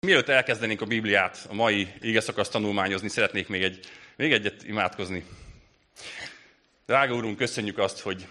[0.00, 5.24] Mielőtt elkezdenénk a Bibliát, a mai égeszakaszt tanulmányozni, szeretnék még, egy, még egyet imádkozni.
[6.86, 8.26] Drága Úrunk, köszönjük azt, hogy,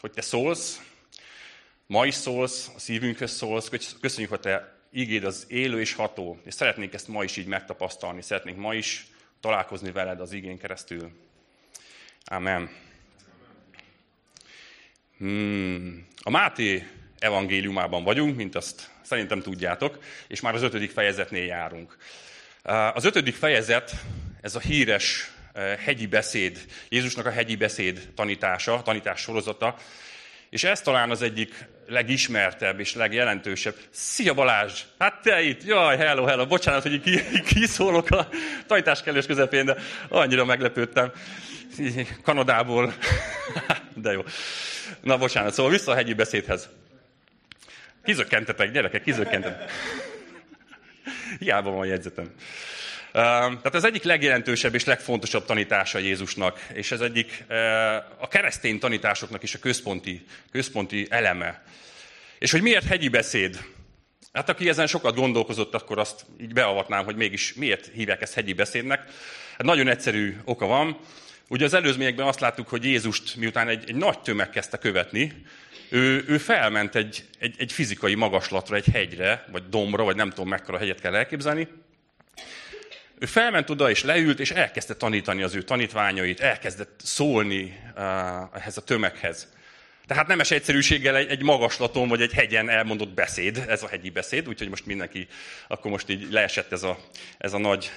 [0.00, 0.80] hogy Te szólsz,
[1.86, 3.70] ma is szólsz, a szívünkhöz szólsz,
[4.00, 8.22] köszönjük, hogy Te ígéd az élő és ható, és szeretnénk ezt ma is így megtapasztalni,
[8.22, 9.06] szeretnénk ma is
[9.40, 11.10] találkozni veled az igén keresztül.
[12.24, 12.70] Amen.
[15.18, 16.06] Hmm.
[16.22, 16.86] A Máté
[17.18, 19.98] evangéliumában vagyunk, mint azt szerintem tudjátok,
[20.28, 21.96] és már az ötödik fejezetnél járunk.
[22.94, 23.92] Az ötödik fejezet,
[24.40, 25.30] ez a híres
[25.84, 29.76] hegyi beszéd, Jézusnak a hegyi beszéd tanítása, tanítás sorozata,
[30.50, 33.74] és ez talán az egyik legismertebb és legjelentősebb.
[33.90, 34.80] Szia Balázs!
[34.98, 35.64] Hát te itt!
[35.64, 36.46] Jaj, hello, hello!
[36.46, 38.28] Bocsánat, hogy kiszólok a
[38.66, 39.76] tanítás kellős közepén, de
[40.08, 41.12] annyira meglepődtem.
[42.22, 42.94] Kanadából.
[43.94, 44.22] De jó.
[45.00, 46.68] Na, bocsánat, szóval vissza a hegyi beszédhez.
[48.04, 49.70] Kizökkentetek, gyerekek, kizökkentetek.
[51.38, 52.34] Hiába van jegyzetem.
[53.12, 57.44] Tehát ez egyik legjelentősebb és legfontosabb tanítása Jézusnak, és ez egyik
[58.18, 61.62] a keresztény tanításoknak is a központi, központi eleme.
[62.38, 63.64] És hogy miért hegyi beszéd?
[64.32, 68.52] Hát aki ezen sokat gondolkozott, akkor azt így beavatnám, hogy mégis miért hívják ezt hegyi
[68.52, 69.04] beszédnek.
[69.50, 70.98] Hát nagyon egyszerű oka van.
[71.48, 75.42] Ugye az előzményekben azt láttuk, hogy Jézust miután egy, egy nagy tömeg kezdte követni,
[75.90, 80.48] ő, ő felment egy, egy, egy fizikai magaslatra, egy hegyre, vagy dombra, vagy nem tudom
[80.48, 81.68] mekkora hegyet kell elképzelni.
[83.18, 88.02] Ő felment oda, és leült, és elkezdte tanítani az ő tanítványait, elkezdett szólni uh,
[88.54, 89.48] ehhez a tömeghez.
[90.06, 94.48] Tehát nemes egyszerűséggel egy, egy magaslaton vagy egy hegyen elmondott beszéd, ez a hegyi beszéd,
[94.48, 95.26] úgyhogy most mindenki,
[95.68, 96.98] akkor most így leesett ez a,
[97.38, 97.90] ez a nagy,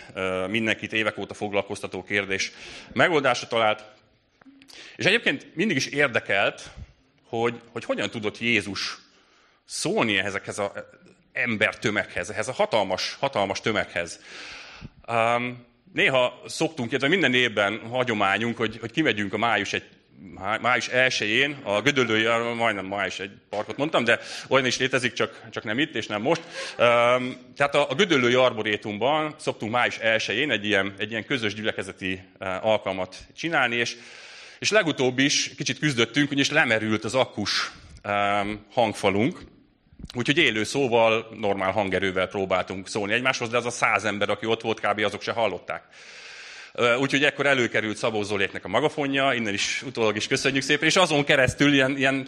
[0.47, 2.51] mindenkit évek óta foglalkoztató kérdés.
[2.93, 3.83] Megoldásra talált.
[4.95, 6.69] És egyébként mindig is érdekelt,
[7.39, 8.97] hogy, hogy hogyan tudott Jézus
[9.65, 10.69] szólni ezekhez az
[11.31, 14.19] embertömeghez, ehhez a hatalmas, hatalmas tömeghez.
[15.07, 19.83] Um, néha szoktunk, illetve minden évben hagyományunk, hogy, hogy kimegyünk a május egy
[20.61, 25.63] május 1-én, a Gödöllői, majdnem május egy parkot mondtam, de olyan is létezik, csak, csak
[25.63, 26.41] nem itt, és nem most.
[26.77, 32.21] Um, tehát a, a Gödöllői Arborétumban szoktunk május 1-én egy ilyen, egy ilyen közös gyülekezeti
[32.39, 33.97] uh, alkalmat csinálni, és
[34.63, 37.71] és legutóbb is kicsit küzdöttünk, ugyanis lemerült az akkus
[38.71, 39.41] hangfalunk,
[40.15, 44.61] úgyhogy élő szóval, normál hangerővel próbáltunk szólni egymáshoz, de az a száz ember, aki ott
[44.61, 44.99] volt, kb.
[44.99, 45.83] azok se hallották.
[46.99, 51.23] Úgyhogy ekkor előkerült Szabó Zoléknek a magafonja, innen is utólag is köszönjük szépen, és azon
[51.23, 52.27] keresztül ilyen, ilyen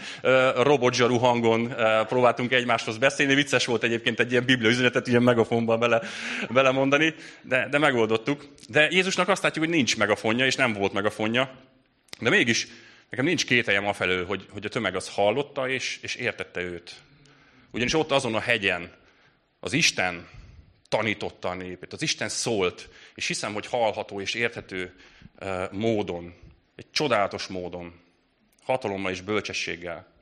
[0.56, 1.75] robotzsarú hangon
[2.07, 3.34] próbáltunk egymáshoz beszélni.
[3.34, 6.01] Vicces volt egyébként egy ilyen biblia üzenetet ilyen megafonban bele,
[6.50, 8.47] belemondani, de, de megoldottuk.
[8.69, 11.74] De Jézusnak azt látjuk, hogy nincs megafonja, és nem volt megafonja.
[12.19, 12.67] De mégis
[13.09, 16.95] nekem nincs kételjem afelől, hogy, hogy a tömeg az hallotta és, és értette őt.
[17.71, 18.93] Ugyanis ott azon a hegyen
[19.59, 20.27] az Isten
[20.89, 24.95] tanította a népét, az Isten szólt, és hiszem, hogy hallható és érthető
[25.71, 26.33] módon,
[26.75, 27.99] egy csodálatos módon,
[28.63, 30.13] hatalommal és bölcsességgel.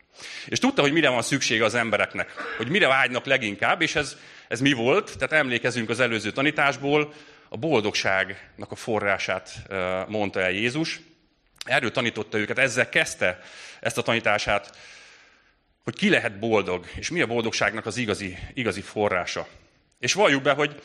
[0.45, 4.17] És tudta, hogy mire van szüksége az embereknek, hogy mire vágynak leginkább, és ez,
[4.47, 5.17] ez mi volt?
[5.17, 7.13] Tehát emlékezünk az előző tanításból,
[7.49, 9.51] a boldogságnak a forrását
[10.07, 10.99] mondta el Jézus,
[11.63, 13.39] Erről tanította őket, ezzel kezdte
[13.79, 14.77] ezt a tanítását,
[15.83, 19.47] hogy ki lehet boldog, és mi a boldogságnak az igazi, igazi forrása.
[19.99, 20.81] És valljuk be, hogy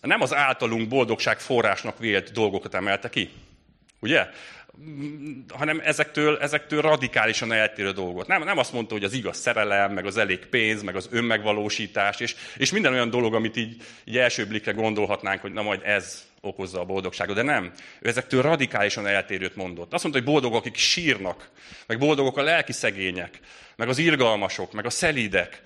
[0.00, 3.30] nem az általunk boldogság forrásnak vélt dolgokat emelte ki.
[4.00, 4.26] Ugye?
[5.48, 8.26] hanem ezektől, ezektől radikálisan eltérő dolgot.
[8.26, 12.20] Nem, nem azt mondta, hogy az igaz szerelem, meg az elég pénz, meg az önmegvalósítás,
[12.20, 16.26] és, és minden olyan dolog, amit így, így első blikre gondolhatnánk, hogy na majd ez
[16.44, 17.34] okozza a boldogságot.
[17.34, 17.72] De nem.
[18.00, 19.92] Ő ezektől radikálisan eltérőt mondott.
[19.92, 21.50] Azt mondta, hogy boldogok, akik sírnak,
[21.86, 23.40] meg boldogok a lelki szegények,
[23.76, 25.62] meg az irgalmasok, meg a szelídek,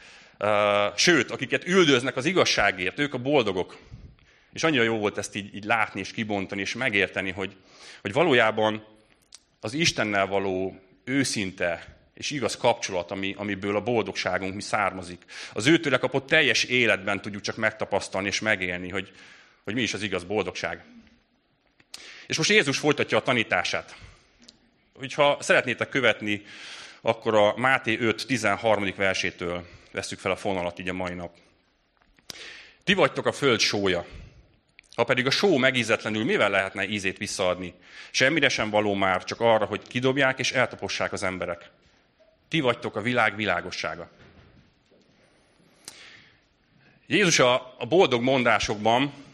[0.97, 3.79] sőt, akiket üldöznek az igazságért, ők a boldogok.
[4.53, 7.57] És annyira jó volt ezt így, így látni és kibontani és megérteni, hogy,
[8.01, 8.85] hogy valójában
[9.61, 15.25] az Istennel való őszinte és igaz kapcsolat, ami, amiből a boldogságunk mi származik.
[15.53, 19.13] Az őtőle kapott teljes életben tudjuk csak megtapasztalni és megélni, hogy,
[19.67, 20.85] hogy mi is az igaz boldogság.
[22.27, 23.97] És most Jézus folytatja a tanítását.
[24.95, 26.43] Hogyha szeretnétek követni,
[27.01, 28.27] akkor a Máté 5.
[28.27, 28.93] 13.
[28.97, 31.37] versétől veszük fel a fonalat így a mai nap.
[32.85, 34.07] Ti vagytok a föld sója.
[34.95, 37.75] Ha pedig a só megízetlenül, mivel lehetne ízét visszaadni?
[38.11, 41.71] Semmire sem való már, csak arra, hogy kidobják és eltapossák az emberek.
[42.49, 44.11] Ti vagytok a világ világossága.
[47.07, 49.25] Jézus a, boldog mondásokban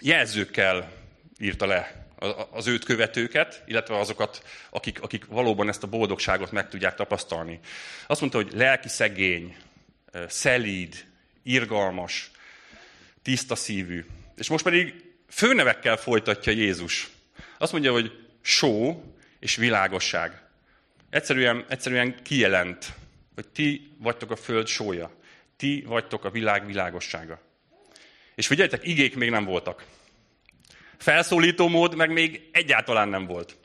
[0.00, 0.92] jelzőkkel
[1.38, 2.06] írta le
[2.50, 7.60] az őt követőket, illetve azokat, akik, akik valóban ezt a boldogságot meg tudják tapasztalni.
[8.06, 9.56] Azt mondta, hogy lelki szegény,
[10.28, 11.04] szelíd,
[11.42, 12.30] irgalmas,
[13.22, 14.04] tiszta szívű.
[14.36, 14.94] És most pedig
[15.28, 17.08] főnevekkel folytatja Jézus.
[17.58, 19.02] Azt mondja, hogy só
[19.40, 20.42] és világosság.
[21.10, 22.92] Egyszerűen, egyszerűen kijelent,
[23.34, 25.10] hogy ti vagytok a föld sója.
[25.56, 27.40] Ti vagytok a világ világossága.
[28.36, 29.84] És figyeljetek, igék még nem voltak.
[30.98, 33.56] Felszólító mód meg még egyáltalán nem volt.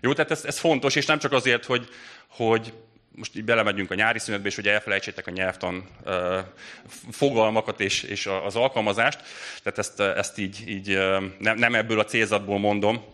[0.00, 1.88] Jó, tehát ez, ez fontos, és nem csak azért, hogy,
[2.28, 2.72] hogy
[3.14, 6.38] most így belemegyünk a nyári szünetbe, és hogy elfelejtsétek a nyelvtan uh,
[7.10, 9.20] fogalmakat és, és az alkalmazást.
[9.62, 10.98] Tehát ezt, ezt így, így
[11.38, 13.04] nem, nem ebből a célzatból mondom,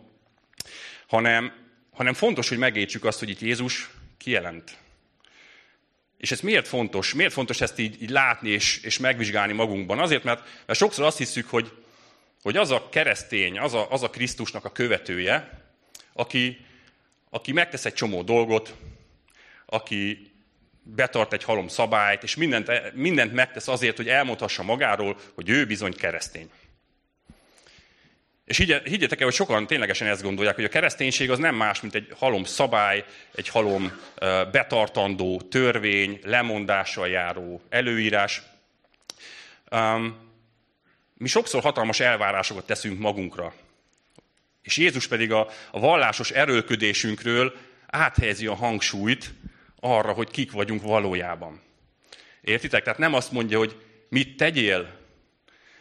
[1.07, 1.53] hanem,
[1.91, 4.77] hanem fontos, hogy megértsük azt, hogy itt Jézus kijelent.
[6.19, 7.15] És ez miért fontos?
[7.15, 9.99] Miért fontos ezt így, így látni és, és megvizsgálni magunkban?
[9.99, 11.73] Azért, mert, mert sokszor azt hiszük, hogy,
[12.43, 15.65] hogy az a keresztény, az a, az a Krisztusnak a követője,
[16.13, 16.67] aki,
[17.31, 18.75] aki megtesz egy csomó dolgot,
[19.67, 20.33] aki
[20.83, 25.95] betart egy halom szabályt, és mindent, mindent megtesz azért, hogy elmondhassa magáról, hogy ő bizony
[25.95, 26.51] keresztény.
[28.49, 31.95] És higgyetek el, hogy sokan ténylegesen ezt gondolják, hogy a kereszténység az nem más, mint
[31.95, 33.05] egy halom szabály,
[33.35, 34.01] egy halom
[34.53, 38.43] betartandó törvény, lemondással járó előírás.
[41.15, 43.55] Mi sokszor hatalmas elvárásokat teszünk magunkra.
[44.63, 47.57] És Jézus pedig a, a vallásos erőlködésünkről
[47.87, 49.35] áthelyezi a hangsúlyt
[49.81, 51.61] arra, hogy kik vagyunk valójában.
[52.41, 52.83] Értitek?
[52.83, 53.77] Tehát nem azt mondja, hogy
[54.09, 54.98] mit tegyél,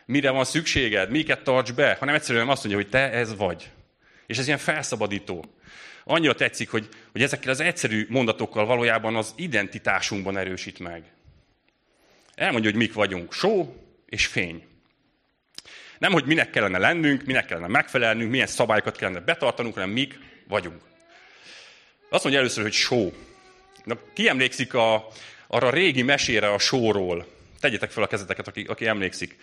[0.08, 3.72] mire van szükséged, miket tarts be, hanem egyszerűen azt mondja, hogy te ez vagy.
[4.26, 5.46] És ez ilyen felszabadító.
[6.04, 11.04] Annyira tetszik, hogy, hogy ezekkel az egyszerű mondatokkal valójában az identitásunkban erősít meg.
[12.36, 13.34] Elmondja, hogy mik vagyunk.
[13.34, 13.76] Só
[14.06, 14.64] és fény.
[15.98, 20.82] Nem, hogy minek kellene lennünk, minek kellene megfelelnünk, milyen szabályokat kellene betartanunk, hanem mik vagyunk.
[22.10, 23.14] Azt mondja először, hogy só.
[23.84, 25.08] Na, ki emlékszik a,
[25.48, 27.28] arra a régi mesére a sóról?
[27.60, 29.38] Tegyétek fel a kezeteket, aki, aki emlékszik.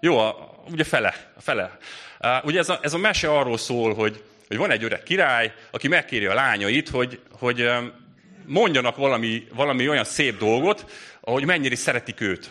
[0.00, 1.32] Jó, a, ugye fele.
[1.36, 1.78] A fele.
[2.20, 5.52] Uh, ugye ez a, ez a mese arról szól, hogy, hogy van egy öreg király,
[5.70, 7.70] aki megkéri a lányait, hogy, hogy
[8.46, 12.50] mondjanak valami, valami olyan szép dolgot, ahogy mennyire szeretik őt.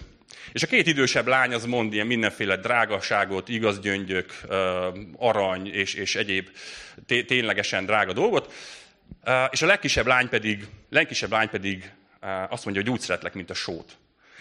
[0.51, 4.41] És a két idősebb lány az mond ilyen mindenféle drágaságot, igazgyöngyök,
[5.17, 6.49] arany és, és egyéb
[7.05, 8.53] ténylegesen drága dolgot.
[9.51, 11.91] És a legkisebb lány pedig, legkisebb lány pedig
[12.49, 13.97] azt mondja, hogy úgy szeretlek, mint a sót.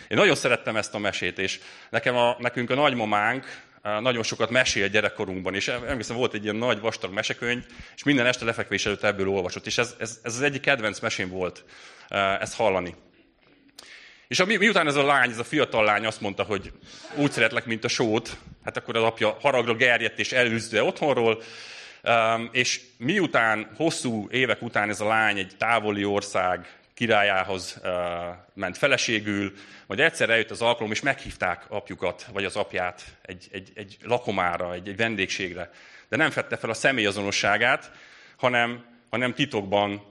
[0.08, 1.60] Én nagyon szerettem ezt a mesét, és
[1.90, 6.80] nekem a, nekünk a nagymamánk nagyon sokat mesél gyerekkorunkban, és emlékszem, volt egy ilyen nagy
[6.80, 7.64] vastag mesekönyv,
[7.96, 11.28] és minden este lefekvés előtt ebből olvasott, és ez, ez, ez az egyik kedvenc mesém
[11.28, 11.64] volt
[12.40, 12.94] ezt hallani.
[14.28, 16.72] És mi, miután ez a lány, ez a fiatal lány azt mondta, hogy
[17.14, 21.42] úgy szeretlek, mint a sót, hát akkor az apja haragra gerjedt és elűzte otthonról,
[22.50, 27.80] és miután hosszú évek után ez a lány egy távoli ország királyához
[28.54, 29.52] ment feleségül,
[29.86, 34.74] majd egyszer eljött az alkalom, és meghívták apjukat, vagy az apját egy, egy, egy lakomára,
[34.74, 35.70] egy, egy vendégségre.
[36.08, 37.90] De nem fette fel a személyazonosságát,
[38.36, 40.02] hanem, hanem titokban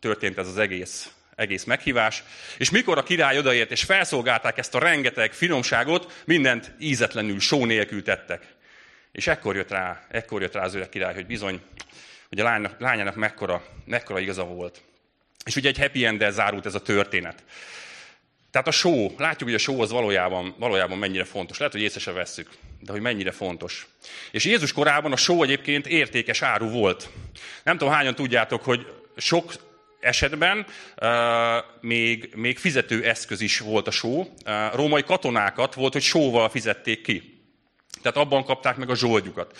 [0.00, 2.22] történt ez az egész, egész meghívás.
[2.58, 8.02] És mikor a király odaért, és felszolgálták ezt a rengeteg finomságot, mindent ízetlenül, só nélkül
[8.02, 8.54] tettek.
[9.12, 11.60] És ekkor jött rá, ekkor jött rá az öreg király, hogy bizony,
[12.28, 14.82] hogy a lánynak, lányának mekkora, mekkora igaza volt.
[15.46, 17.44] És ugye egy happy end zárult ez a történet.
[18.50, 21.58] Tehát a show, látjuk, hogy a show az valójában, valójában mennyire fontos.
[21.58, 22.50] Lehet, hogy észre se vesszük,
[22.80, 23.86] de hogy mennyire fontos.
[24.30, 27.10] És Jézus korában a show egyébként értékes áru volt.
[27.64, 28.86] Nem tudom, hányan tudjátok, hogy
[29.16, 29.52] sok
[30.00, 30.66] esetben
[31.02, 31.08] uh,
[31.80, 34.20] még, még fizető eszköz is volt a só.
[34.20, 37.40] Uh, római katonákat volt, hogy sóval fizették ki.
[38.02, 39.58] Tehát abban kapták meg a zsoldjukat.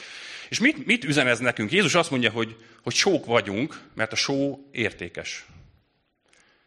[0.48, 1.72] És mit, mit üzen ez nekünk?
[1.72, 5.44] Jézus azt mondja, hogy, hogy sók vagyunk, mert a só értékes.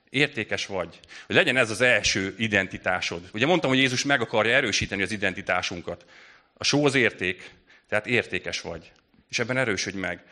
[0.09, 0.99] Értékes vagy.
[1.25, 3.29] Hogy legyen ez az első identitásod.
[3.33, 6.05] Ugye mondtam, hogy Jézus meg akarja erősíteni az identitásunkat.
[6.53, 7.51] A só az érték,
[7.87, 8.91] tehát értékes vagy.
[9.29, 10.23] És ebben erősödj meg.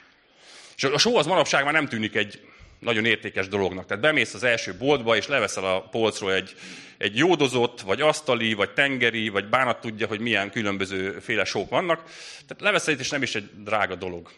[0.75, 2.41] És a só az manapság már nem tűnik egy
[2.79, 3.85] nagyon értékes dolognak.
[3.85, 6.55] Tehát bemész az első boltba, és leveszel a polcról egy,
[6.97, 12.03] egy jódozott, vagy asztali, vagy tengeri, vagy bánat tudja, hogy milyen különböző féle sók vannak.
[12.47, 14.31] Tehát leveszel és nem is egy drága dolog.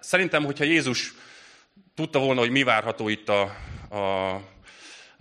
[0.00, 1.14] Szerintem, hogyha Jézus
[1.94, 3.42] tudta volna, hogy mi várható itt a,
[3.90, 4.34] a,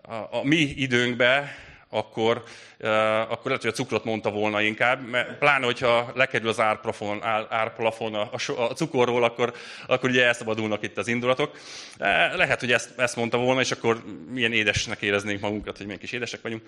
[0.07, 1.55] a, mi időnkbe,
[1.89, 2.43] akkor,
[2.79, 2.89] uh,
[3.21, 7.47] akkor lehet, hogy a cukrot mondta volna inkább, mert pláne, hogyha lekerül az árplafon, ár,
[7.49, 9.53] árplafon a, a, cukorról, akkor,
[9.87, 11.51] akkor ugye elszabadulnak itt az indulatok.
[11.99, 16.01] Uh, lehet, hogy ezt, ezt mondta volna, és akkor milyen édesnek éreznénk magunkat, hogy milyen
[16.01, 16.61] kis édesek vagyunk.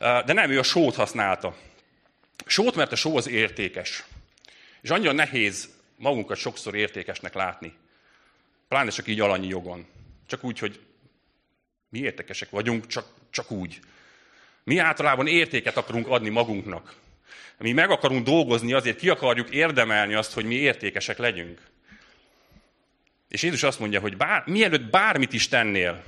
[0.00, 1.56] Uh, de nem, ő a sót használta.
[2.46, 4.04] Sót, mert a só az értékes.
[4.82, 7.72] És annyira nehéz magunkat sokszor értékesnek látni.
[8.68, 9.86] Pláne csak így alanyi jogon.
[10.26, 10.80] Csak úgy, hogy
[11.88, 13.78] mi értékesek vagyunk, csak, csak úgy.
[14.64, 16.94] Mi általában értéket akarunk adni magunknak.
[17.58, 21.60] Mi meg akarunk dolgozni, azért ki akarjuk érdemelni azt, hogy mi értékesek legyünk.
[23.28, 26.04] És Jézus azt mondja, hogy bár, mielőtt bármit is tennél,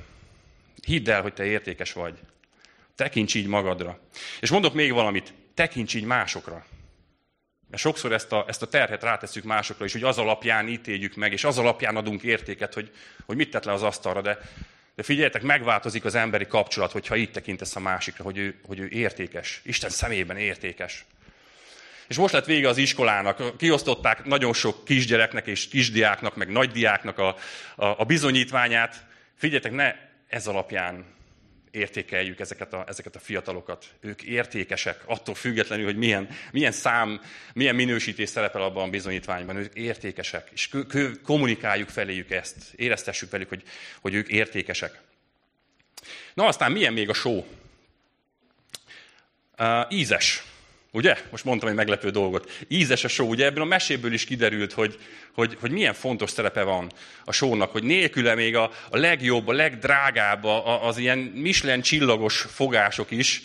[0.86, 2.18] hidd el, hogy te értékes vagy.
[2.94, 4.00] Tekints így magadra.
[4.40, 6.66] És mondok még valamit, tekints így másokra.
[7.70, 11.32] Mert sokszor ezt a, ezt a terhet rátesszük másokra is, hogy az alapján ítéljük meg,
[11.32, 12.90] és az alapján adunk értéket, hogy,
[13.26, 14.20] hogy mit tett le az asztalra.
[14.20, 14.38] De,
[14.94, 18.88] de figyeljetek, megváltozik az emberi kapcsolat, hogyha így tekintesz a másikra, hogy ő, hogy ő
[18.88, 19.60] értékes.
[19.64, 21.04] Isten szemében értékes.
[22.08, 23.56] És most lett vége az iskolának.
[23.56, 27.36] Kiosztották nagyon sok kisgyereknek és kisdiáknak, meg nagydiáknak a,
[27.76, 29.06] a, a bizonyítványát.
[29.36, 29.94] Figyeljetek, ne
[30.28, 31.04] ez alapján
[31.70, 33.86] értékeljük ezeket a, ezeket a fiatalokat.
[34.00, 37.20] Ők értékesek, attól függetlenül, hogy milyen, milyen szám,
[37.52, 39.56] milyen minősítés szerepel abban a bizonyítványban.
[39.56, 40.70] Ők értékesek, és
[41.24, 43.62] kommunikáljuk feléjük ezt, éreztessük velük, hogy,
[44.00, 45.00] hogy ők értékesek.
[46.34, 47.46] Na aztán milyen még a só?
[49.58, 50.42] Uh, ízes.
[50.92, 51.16] Ugye?
[51.30, 52.50] Most mondtam egy meglepő dolgot.
[52.68, 53.28] Ízes a só.
[53.28, 54.98] Ugye ebből a meséből is kiderült, hogy,
[55.32, 56.90] hogy, hogy milyen fontos szerepe van
[57.24, 62.40] a sónak, hogy nélküle még a, a legjobb, a legdrágább, a, az ilyen Michelin csillagos
[62.40, 63.42] fogások is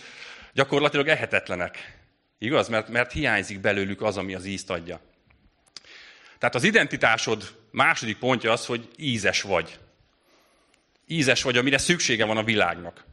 [0.54, 1.94] gyakorlatilag ehetetlenek.
[2.38, 2.68] Igaz?
[2.68, 5.02] Mert, mert hiányzik belőlük az, ami az ízt adja.
[6.40, 9.78] Tehát az identitásod második pontja az, hogy ízes vagy.
[11.08, 13.06] Ízes vagy, amire szüksége van a világnak.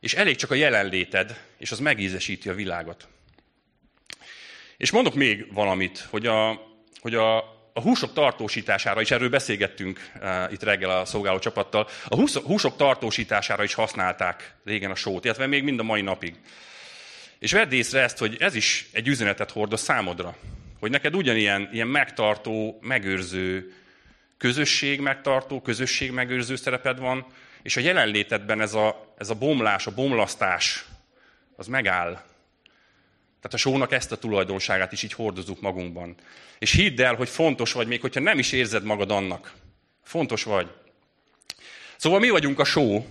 [0.00, 3.08] És elég csak a jelenléted, és az megízesíti a világot.
[4.82, 6.60] És mondok még valamit, hogy a,
[7.00, 7.36] hogy a,
[7.72, 12.76] a húsok tartósítására is, erről beszélgettünk uh, itt reggel a szolgáló csapattal, a hús, húsok
[12.76, 16.34] tartósítására is használták régen a sót, illetve még mind a mai napig.
[17.38, 20.36] És vedd észre ezt, hogy ez is egy üzenetet hordoz számodra.
[20.80, 23.72] Hogy neked ugyanilyen ilyen megtartó, megőrző,
[24.38, 27.26] közösség megtartó, közösség megőrző szereped van,
[27.62, 30.84] és a jelenlétedben ez a, ez a bomlás, a bomlasztás,
[31.56, 32.30] az megáll.
[33.42, 36.14] Tehát a sónak ezt a tulajdonságát is így hordozunk magunkban.
[36.58, 39.52] És hidd el, hogy fontos vagy, még hogyha nem is érzed magad annak.
[40.02, 40.70] Fontos vagy.
[41.96, 43.06] Szóval mi vagyunk a só.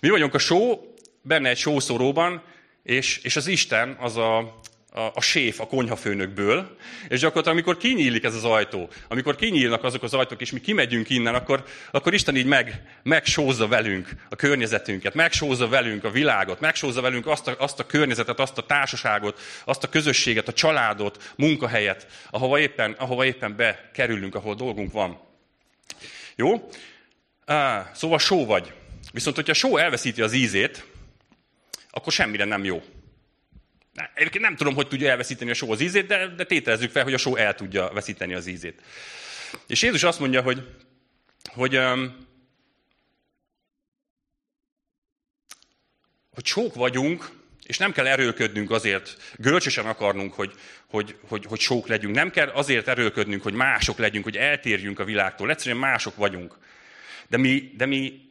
[0.00, 0.80] Mi vagyunk a só,
[1.22, 2.42] benne egy sószoróban,
[2.82, 4.60] és, és az Isten az a,
[4.96, 6.76] a, a séf a konyhafőnökből,
[7.08, 11.10] és gyakorlatilag amikor kinyílik ez az ajtó, amikor kinyílnak azok az ajtók, és mi kimegyünk
[11.10, 17.00] innen, akkor, akkor Isten így meg, megsózza velünk a környezetünket, megsózza velünk a világot, megsózza
[17.00, 22.06] velünk azt a, azt a környezetet, azt a társaságot, azt a közösséget, a családot, munkahelyet,
[22.30, 25.20] ahova éppen, ahova éppen bekerülünk, ahol dolgunk van.
[26.36, 26.68] Jó?
[27.44, 28.72] Á, szóval só vagy.
[29.12, 30.86] Viszont, hogyha só elveszíti az ízét,
[31.90, 32.82] akkor semmire nem jó.
[34.14, 37.14] Egyébként nem tudom, hogy tudja elveszíteni a só az ízét, de, de tételezzük fel, hogy
[37.14, 38.82] a só el tudja veszíteni az ízét.
[39.66, 40.68] És Jézus azt mondja, hogy,
[41.44, 41.80] hogy,
[46.30, 47.30] hogy sók vagyunk,
[47.66, 50.52] és nem kell erőlködnünk azért, görcsösen akarnunk, hogy,
[50.86, 52.14] hogy, hogy, hogy sók legyünk.
[52.14, 55.50] Nem kell azért erőlködnünk, hogy mások legyünk, hogy eltérjünk a világtól.
[55.50, 56.58] Egyszerűen mások vagyunk.
[57.28, 58.26] De mi, de mi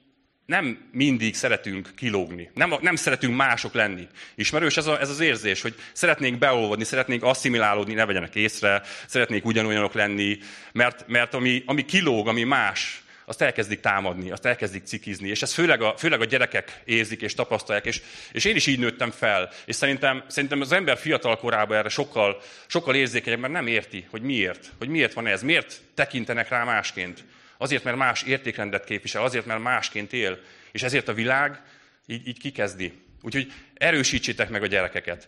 [0.45, 2.49] nem mindig szeretünk kilógni.
[2.53, 4.07] Nem, nem szeretünk mások lenni.
[4.35, 9.45] Ismerős ez, a, ez az érzés, hogy szeretnénk beolvadni, szeretnénk asszimilálódni, ne vegyenek észre, szeretnék
[9.45, 10.37] ugyanolyanok lenni,
[10.71, 15.53] mert, mert ami, ami kilóg, ami más, azt elkezdik támadni, azt elkezdik cikizni, és ez
[15.53, 19.49] főleg a, főleg a gyerekek érzik és tapasztalják, és, és én is így nőttem fel,
[19.65, 24.21] és szerintem, szerintem az ember fiatal korában erre sokkal, sokkal érzékenyebb, mert nem érti, hogy
[24.21, 27.23] miért, hogy miért van ez, miért tekintenek rá másként.
[27.57, 30.39] Azért, mert más értékrendet képvisel, azért, mert másként él.
[30.71, 31.61] És ezért a világ
[32.05, 32.93] így, így kikezdi.
[33.21, 35.27] Úgyhogy erősítsétek meg a gyerekeket.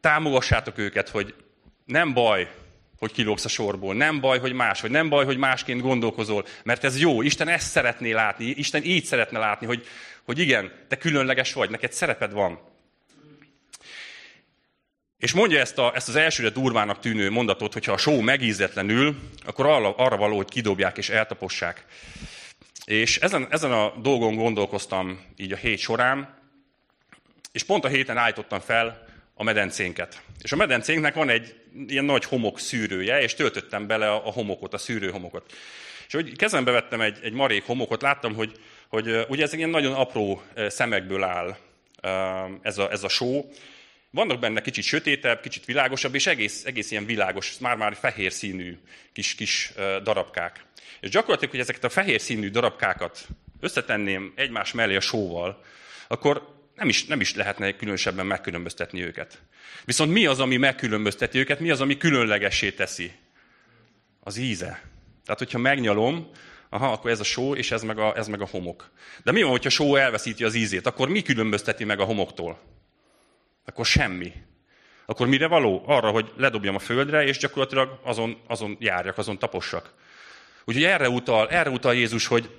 [0.00, 1.34] Támogassátok őket, hogy
[1.84, 2.50] nem baj,
[2.98, 3.94] hogy kilógsz a sorból.
[3.94, 4.90] Nem baj, hogy más vagy.
[4.90, 6.44] Nem baj, hogy másként gondolkozol.
[6.62, 7.22] Mert ez jó.
[7.22, 8.44] Isten ezt szeretné látni.
[8.44, 9.86] Isten így szeretne látni, hogy,
[10.24, 12.60] hogy igen, te különleges vagy, neked szereped van.
[15.18, 19.66] És mondja ezt, a, ezt az elsőre durvának tűnő mondatot, hogyha a só megízetlenül, akkor
[19.66, 21.84] arra, arra való, hogy kidobják és eltapossák.
[22.84, 26.38] És ezen, ezen a dolgon gondolkoztam így a hét során,
[27.52, 30.22] és pont a héten állítottam fel a medencénket.
[30.42, 31.54] És a medencénknek van egy
[31.86, 35.52] ilyen nagy homok szűrője, és töltöttem bele a homokot, a szűrőhomokot.
[36.06, 38.52] És hogy kezembe vettem egy, egy marék homokot, láttam, hogy,
[38.88, 41.56] hogy ugye ez egy ilyen nagyon apró szemekből áll
[42.62, 43.50] ez a, ez a só,
[44.16, 48.78] vannak benne kicsit sötétebb, kicsit világosabb, és egész, egész ilyen világos, már-már fehér színű
[49.12, 50.64] kis, kis darabkák.
[51.00, 53.26] És gyakorlatilag, hogy ezeket a fehér színű darabkákat
[53.60, 55.62] összetenném egymás mellé a sóval,
[56.08, 59.42] akkor nem is, nem is lehetne különösebben megkülönböztetni őket.
[59.84, 63.12] Viszont mi az, ami megkülönbözteti őket, mi az, ami különlegessé teszi?
[64.20, 64.82] Az íze.
[65.24, 66.30] Tehát, hogyha megnyalom,
[66.68, 68.90] aha, akkor ez a só, és ez meg a, ez meg a homok.
[69.24, 70.86] De mi van, hogyha a só elveszíti az ízét?
[70.86, 72.60] Akkor mi különbözteti meg a homoktól?
[73.66, 74.32] Akkor semmi.
[75.06, 75.82] akkor mire való?
[75.86, 79.92] Arra, hogy ledobjam a földre, és gyakorlatilag azon, azon járjak, azon tapossak.
[80.64, 82.50] Úgyhogy erre utal, erre utal Jézus, hogy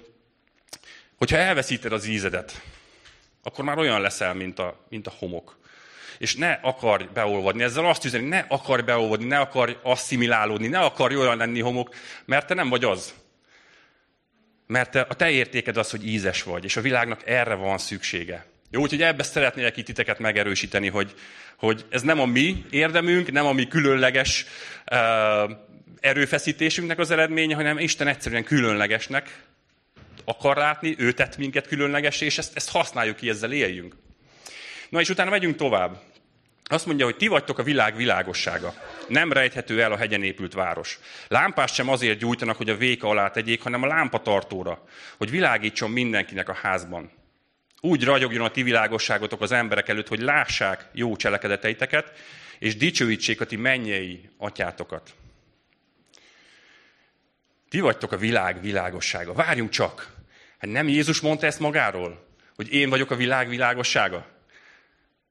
[1.18, 2.62] hogyha elveszíted az ízedet,
[3.44, 5.58] akkor már olyan leszel, mint a, mint a homok.
[6.18, 7.64] És ne akarj beolvadni.
[7.64, 11.96] Ezzel azt üzeni, ne akarj beolvadni, ne akarj asszimilálódni, ne akarj olyan lenni homok,
[12.26, 13.14] mert te nem vagy az.
[14.68, 18.46] Mert te, a te értéked az, hogy ízes vagy, és a világnak erre van szüksége.
[18.70, 21.14] Jó, úgyhogy ebbe szeretnélek itt titeket megerősíteni, hogy,
[21.56, 24.46] hogy ez nem a mi érdemünk, nem a mi különleges
[24.92, 25.52] uh,
[26.00, 29.44] erőfeszítésünknek az eredménye, hanem Isten egyszerűen különlegesnek
[30.26, 33.96] akar látni, ő tett minket különleges, és ezt, ezt használjuk ki, ezzel éljünk.
[34.90, 36.02] Na és utána megyünk tovább.
[36.70, 38.74] Azt mondja, hogy ti vagytok a világ világossága.
[39.08, 41.00] Nem rejthető el a hegyen épült város.
[41.28, 44.84] Lámpást sem azért gyújtanak, hogy a véka alá tegyék, hanem a lámpatartóra,
[45.18, 47.12] hogy világítson mindenkinek a házban.
[47.82, 52.12] Úgy ragyogjon a ti világosságotok az emberek előtt, hogy lássák jó cselekedeteiteket,
[52.60, 55.14] és dicsőítsék a ti mennyei atyátokat.
[57.70, 59.34] Ti vagytok a világ világossága.
[59.34, 60.16] Várjunk csak!
[60.58, 62.28] Hát nem Jézus mondta ezt magáról?
[62.56, 64.28] Hogy én vagyok a világ világossága?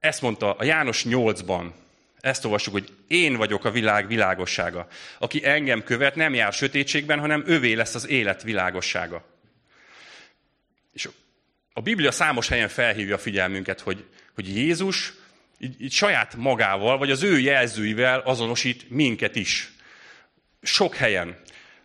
[0.00, 1.72] Ezt mondta a János 8-ban.
[2.20, 4.86] Ezt olvassuk, hogy én vagyok a világ világossága.
[5.18, 9.24] Aki engem követ, nem jár sötétségben, hanem övé lesz az élet világossága.
[10.92, 11.08] És
[11.78, 14.04] a Biblia számos helyen felhívja a figyelmünket, hogy,
[14.34, 15.12] hogy Jézus
[15.58, 19.72] így, így saját magával, vagy az ő jelzőivel azonosít minket is.
[20.62, 21.36] Sok helyen.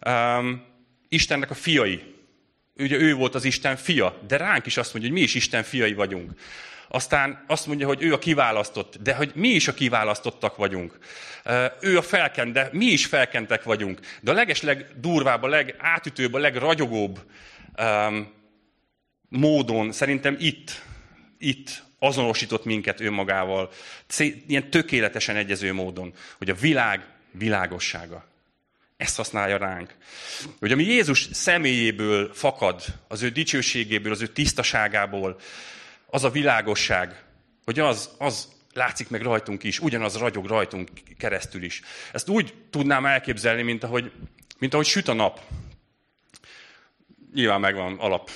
[0.07, 0.65] Um,
[1.09, 2.03] Istennek a fiai.
[2.75, 5.63] Ugye ő volt az Isten fia, de ránk is azt mondja, hogy mi is Isten
[5.63, 6.31] fiai vagyunk.
[6.87, 10.97] Aztán azt mondja, hogy ő a kiválasztott, de hogy mi is a kiválasztottak vagyunk.
[11.79, 13.99] Ő a felkent, de mi is felkentek vagyunk.
[14.21, 17.19] De a legesleg durvább, a legátütőbb, a legragyogóbb
[19.31, 20.85] módon szerintem itt,
[21.37, 23.71] itt azonosított minket önmagával,
[24.47, 28.25] ilyen tökéletesen egyező módon, hogy a világ világossága.
[28.97, 29.95] Ezt használja ránk.
[30.59, 35.39] Hogy ami Jézus személyéből fakad, az ő dicsőségéből, az ő tisztaságából,
[36.05, 37.23] az a világosság,
[37.65, 41.81] hogy az, az látszik meg rajtunk is, ugyanaz ragyog rajtunk keresztül is.
[42.11, 44.11] Ezt úgy tudnám elképzelni, mint ahogy,
[44.57, 45.41] mint ahogy süt a nap.
[47.33, 48.29] Nyilván megvan alap,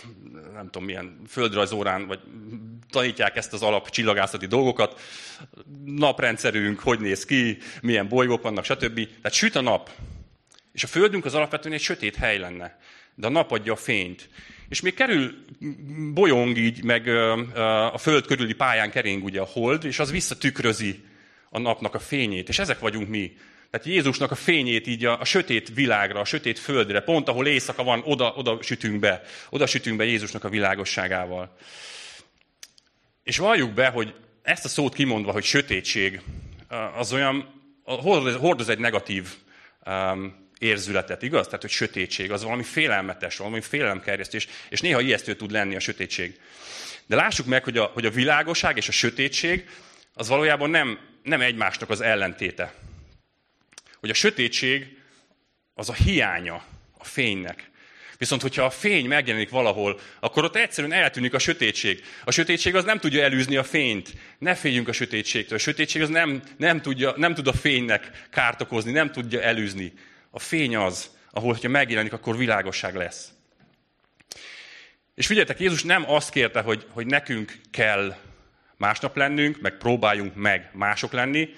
[0.53, 2.19] nem tudom milyen földrajzórán, vagy
[2.89, 5.01] tanítják ezt az alap csillagászati dolgokat.
[5.85, 8.95] Naprendszerünk, hogy néz ki, milyen bolygók vannak, stb.
[8.95, 9.91] Tehát süt a nap,
[10.71, 12.79] és a Földünk az alapvetően egy sötét hely lenne,
[13.15, 14.29] de a nap adja a fényt.
[14.69, 15.35] És még kerül,
[16.13, 17.07] bolyong így, meg
[17.93, 21.03] a Föld körüli pályán kering ugye a hold, és az visszatükrözi
[21.49, 22.49] a napnak a fényét.
[22.49, 23.37] És ezek vagyunk mi.
[23.75, 27.83] Tehát Jézusnak a fényét így a, a sötét világra, a sötét földre, pont ahol éjszaka
[27.83, 29.21] van, oda, oda sütünk be.
[29.49, 31.55] Oda sütünk be Jézusnak a világosságával.
[33.23, 36.21] És valljuk be, hogy ezt a szót kimondva, hogy sötétség,
[36.97, 37.61] az olyan,
[38.39, 39.29] hordoz egy negatív
[39.85, 41.45] um, érzületet, igaz?
[41.45, 46.39] Tehát, hogy sötétség, az valami félelmetes, valami félelemkerjesztés, és néha ijesztő tud lenni a sötétség.
[47.05, 49.69] De lássuk meg, hogy a, hogy a világosság és a sötétség
[50.13, 52.73] az valójában nem, nem egymásnak az ellentéte.
[54.05, 54.97] Hogy a sötétség
[55.73, 56.63] az a hiánya
[56.97, 57.69] a fénynek.
[58.17, 62.03] Viszont, hogyha a fény megjelenik valahol, akkor ott egyszerűen eltűnik a sötétség.
[62.23, 64.13] A sötétség az nem tudja elűzni a fényt.
[64.37, 65.57] Ne féljünk a sötétségtől.
[65.57, 69.93] A sötétség az nem, nem, tudja, nem tud a fénynek kárt okozni, nem tudja elűzni.
[70.29, 73.29] A fény az, ahol, hogyha megjelenik, akkor világosság lesz.
[75.15, 78.15] És figyeljetek, Jézus nem azt kérte, hogy, hogy nekünk kell
[78.77, 81.49] másnap lennünk, meg próbáljunk meg mások lenni,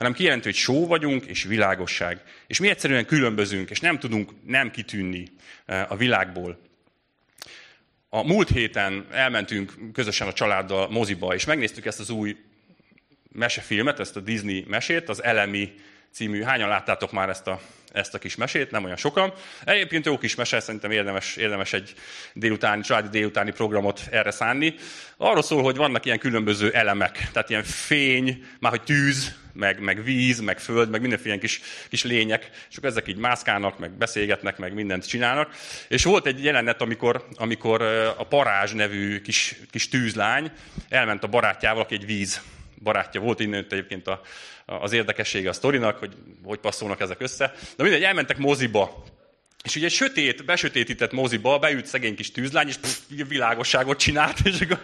[0.00, 2.22] hanem kijelenti, hogy só vagyunk, és világosság.
[2.46, 5.26] És mi egyszerűen különbözünk, és nem tudunk nem kitűnni
[5.66, 6.60] eh, a világból.
[8.08, 12.36] A múlt héten elmentünk közösen a családdal moziba, és megnéztük ezt az új
[13.32, 15.74] mesefilmet, ezt a Disney mesét, az Elemi
[16.12, 16.42] című.
[16.42, 17.60] Hányan láttátok már ezt a
[17.92, 19.32] ezt a kis mesét, nem olyan sokan.
[19.64, 21.94] Egyébként jó kis mese, szerintem érdemes, érdemes egy
[22.32, 24.74] délutáni, családi délutáni programot erre szánni.
[25.16, 30.04] Arról szól, hogy vannak ilyen különböző elemek, tehát ilyen fény, már hogy tűz, meg, meg
[30.04, 34.58] víz, meg föld, meg mindenféle kis, kis lények, és akkor ezek így mászkálnak, meg beszélgetnek,
[34.58, 35.54] meg mindent csinálnak.
[35.88, 37.82] És volt egy jelenet, amikor, amikor
[38.16, 40.50] a Parázs nevű kis, kis tűzlány
[40.88, 42.40] elment a barátjával, aki egy víz
[42.82, 44.20] barátja volt, innen egyébként a,
[44.66, 47.54] az érdekessége a sztorinak, hogy hogy passzolnak ezek össze.
[47.76, 49.04] De mindegy, elmentek moziba.
[49.64, 54.60] És ugye egy sötét, besötétített moziba beült szegény kis tűzlány, és pff, világosságot csinált, és
[54.60, 54.80] akkor,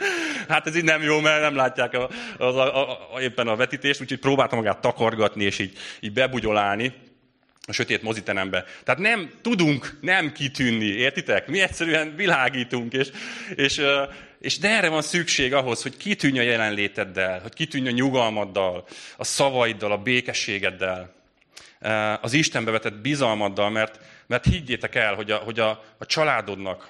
[0.48, 4.00] hát ez így nem jó, mert nem látják a, a, a, a, éppen a vetítést,
[4.00, 6.92] úgyhogy próbálta magát takargatni, és így, így bebugyolálni.
[7.68, 8.64] a sötét moziterembe.
[8.84, 11.46] Tehát nem tudunk nem kitűnni, értitek?
[11.46, 13.08] Mi egyszerűen világítunk, és,
[13.54, 13.80] és,
[14.38, 19.24] és de erre van szükség ahhoz, hogy kitűnj a jelenléteddel, hogy kitűnj a nyugalmaddal, a
[19.24, 21.14] szavaiddal, a békességeddel,
[22.20, 26.88] az Istenbe vetett bizalmaddal, mert, mert higgyétek el, hogy a, hogy a, a családodnak,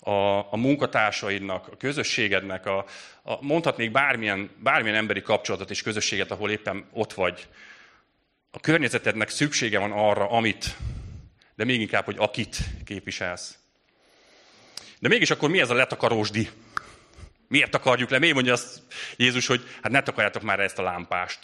[0.00, 2.84] a, a munkatársaidnak, a közösségednek, a,
[3.22, 7.46] a, mondhatnék bármilyen, bármilyen emberi kapcsolatot és közösséget, ahol éppen ott vagy,
[8.50, 10.76] a környezetednek szüksége van arra, amit,
[11.54, 13.58] de még inkább, hogy akit képviselsz.
[15.04, 16.48] De mégis akkor mi ez a letakarósdi?
[17.48, 18.18] Miért akarjuk le?
[18.18, 18.82] Miért mondja azt
[19.16, 21.38] Jézus, hogy hát ne takarjátok már ezt a lámpást?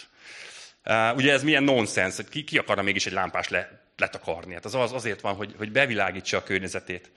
[0.85, 4.55] Uh, ugye ez milyen nonsens, hogy ki, ki akarna mégis egy lámpást le, letakarni?
[4.55, 7.11] Hát az, az azért van, hogy, hogy bevilágítsa a környezetét.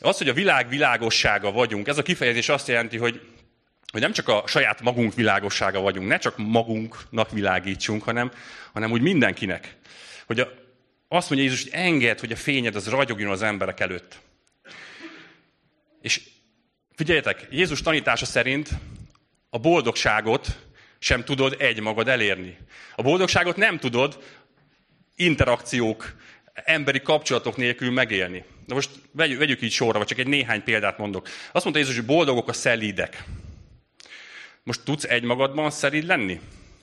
[0.00, 3.20] Az, hogy a világ világossága vagyunk, ez a kifejezés azt jelenti, hogy
[3.92, 8.32] hogy nem csak a saját magunk világossága vagyunk, ne csak magunknak világítsunk, hanem,
[8.72, 9.76] hanem úgy mindenkinek.
[10.26, 10.52] Hogy a,
[11.08, 14.20] azt mondja Jézus, hogy enged, hogy a fényed az ragyogjon az emberek előtt.
[16.02, 16.20] És
[16.94, 18.68] figyeljetek, Jézus tanítása szerint
[19.50, 20.58] a boldogságot
[20.98, 22.58] sem tudod egy magad elérni.
[22.96, 24.22] A boldogságot nem tudod
[25.16, 26.14] interakciók,
[26.52, 28.44] emberi kapcsolatok nélkül megélni.
[28.66, 31.28] Na most vegyük, vegyük így sorra, vagy csak egy néhány példát mondok.
[31.52, 33.24] Azt mondta Jézus, hogy boldogok a szelídek.
[34.62, 36.40] Most tudsz egymagadban szerid lenni?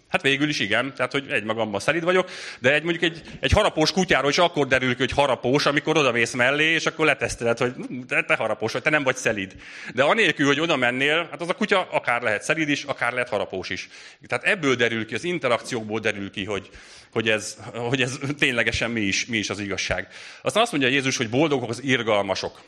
[0.09, 3.91] Hát végül is igen, tehát hogy egymagamban szerid vagyok, de egy, mondjuk egy, egy harapós
[3.91, 7.73] kutyáról is akkor derül ki, hogy harapós, amikor odavész mellé, és akkor leteszteled, hogy
[8.07, 9.55] te, te harapós vagy, te nem vagy szelid.
[9.93, 13.29] De anélkül, hogy oda mennél, hát az a kutya akár lehet szelid is, akár lehet
[13.29, 13.89] harapós is.
[14.27, 16.69] Tehát ebből derül ki, az interakciókból derül ki, hogy,
[17.11, 20.07] hogy, ez, hogy ez ténylegesen mi is, mi is az igazság.
[20.41, 22.61] Aztán azt mondja Jézus, hogy boldogok az irgalmasok.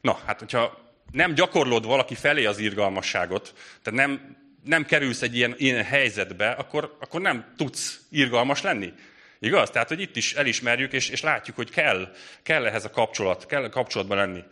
[0.00, 5.54] Na, hát hogyha nem gyakorlod valaki felé az irgalmasságot, tehát nem, nem kerülsz egy ilyen,
[5.56, 8.92] ilyen helyzetbe, akkor, akkor nem tudsz irgalmas lenni.
[9.38, 9.70] Igaz?
[9.70, 13.64] Tehát, hogy itt is elismerjük, és, és látjuk, hogy kell, kell ehhez a kapcsolat, kell
[13.64, 14.42] a kapcsolatban lenni.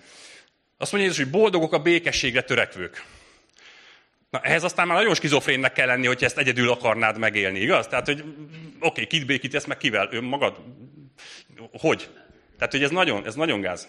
[0.78, 3.04] Azt mondja Jézus, hogy boldogok a békességre törekvők.
[4.30, 7.86] Na, ehhez aztán már nagyon skizofrénnek kell lenni, hogyha ezt egyedül akarnád megélni, igaz?
[7.86, 8.34] Tehát, hogy oké,
[8.78, 10.08] okay, kit békítesz, meg kivel?
[10.10, 10.56] Önmagad?
[11.72, 12.08] Hogy?
[12.56, 13.88] Tehát, hogy ez nagyon, ez nagyon gáz.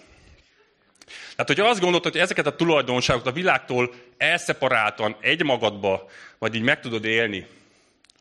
[1.06, 6.80] Tehát, hogyha azt gondolod, hogy ezeket a tulajdonságokat a világtól elszeparáltan egymagadba, vagy így meg
[6.80, 7.48] tudod élni,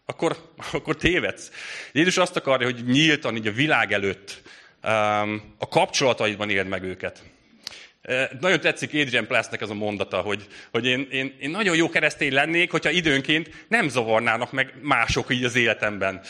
[0.07, 0.37] akkor,
[0.73, 1.51] akkor tévedsz.
[1.92, 4.42] Jézus azt akarja, hogy nyíltan, így a világ előtt
[4.85, 7.23] um, a kapcsolataidban éld meg őket.
[8.40, 12.32] Nagyon tetszik Adrian Plessnek ez a mondata, hogy, hogy én, én, én nagyon jó keresztény
[12.32, 16.20] lennék, hogyha időnként nem zavarnának meg mások így az életemben.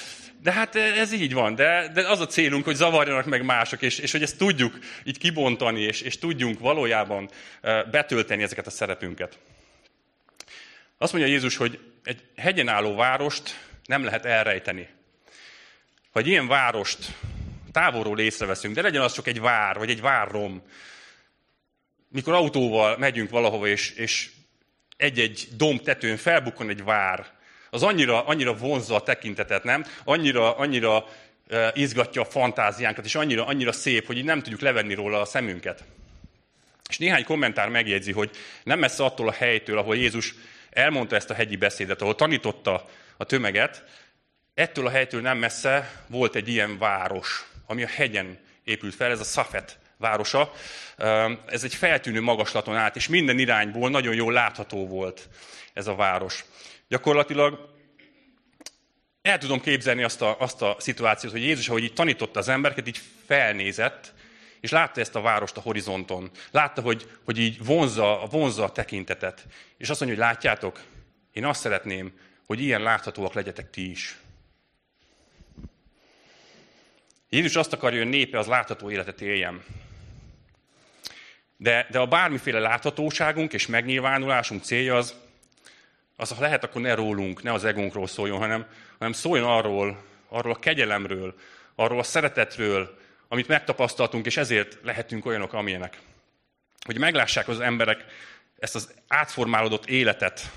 [0.42, 3.98] De hát ez így van, de, de az a célunk, hogy zavarjanak meg mások, és,
[3.98, 7.30] és hogy ezt tudjuk így kibontani, és, és tudjunk valójában
[7.90, 9.38] betölteni ezeket a szerepünket.
[10.98, 14.88] Azt mondja Jézus, hogy egy hegyen álló várost nem lehet elrejteni.
[16.12, 16.98] Ha egy ilyen várost
[17.72, 20.62] távolról észreveszünk, de legyen az csak egy vár, vagy egy várrom,
[22.24, 24.30] autóval megyünk valahova, és, és
[24.96, 27.26] egy-egy domb tetőn felbukkan egy vár,
[27.70, 29.84] az annyira, annyira vonzza a tekintetet, nem?
[30.04, 31.06] Annyira, annyira
[31.74, 35.84] izgatja a fantáziánkat, és annyira, annyira szép, hogy így nem tudjuk levenni róla a szemünket.
[36.88, 38.30] És néhány kommentár megjegyzi, hogy
[38.64, 40.34] nem messze attól a helytől, ahol Jézus
[40.70, 43.84] elmondta ezt a hegyi beszédet, ahol tanította a tömeget,
[44.54, 49.20] ettől a helytől nem messze volt egy ilyen város, ami a hegyen épült fel, ez
[49.20, 50.52] a Szafet városa.
[51.46, 55.28] Ez egy feltűnő magaslaton át, és minden irányból nagyon jól látható volt
[55.72, 56.44] ez a város.
[56.88, 57.70] Gyakorlatilag
[59.22, 62.88] el tudom képzelni azt a, azt a szituációt, hogy Jézus, ahogy így tanította az embereket,
[62.88, 64.12] így felnézett,
[64.60, 66.30] és látta ezt a várost a horizonton.
[66.50, 69.46] Látta, hogy, hogy így vonzza, vonzza a tekintetet.
[69.76, 70.80] És azt mondja, hogy látjátok,
[71.32, 72.12] én azt szeretném,
[72.46, 74.16] hogy ilyen láthatóak legyetek ti is.
[77.28, 79.64] Jézus azt akarja, hogy a népe az látható életet éljen.
[81.62, 85.14] De, de a bármiféle láthatóságunk és megnyilvánulásunk célja az,
[86.16, 88.66] az ha lehet, akkor ne rólunk, ne az egónkról szóljon, hanem,
[88.98, 91.34] hanem szóljon arról, arról a kegyelemről,
[91.74, 92.98] arról a szeretetről,
[93.28, 95.98] amit megtapasztaltunk, és ezért lehetünk olyanok, amilyenek.
[96.84, 98.04] Hogy meglássák az emberek
[98.58, 100.50] ezt az átformálódott életet,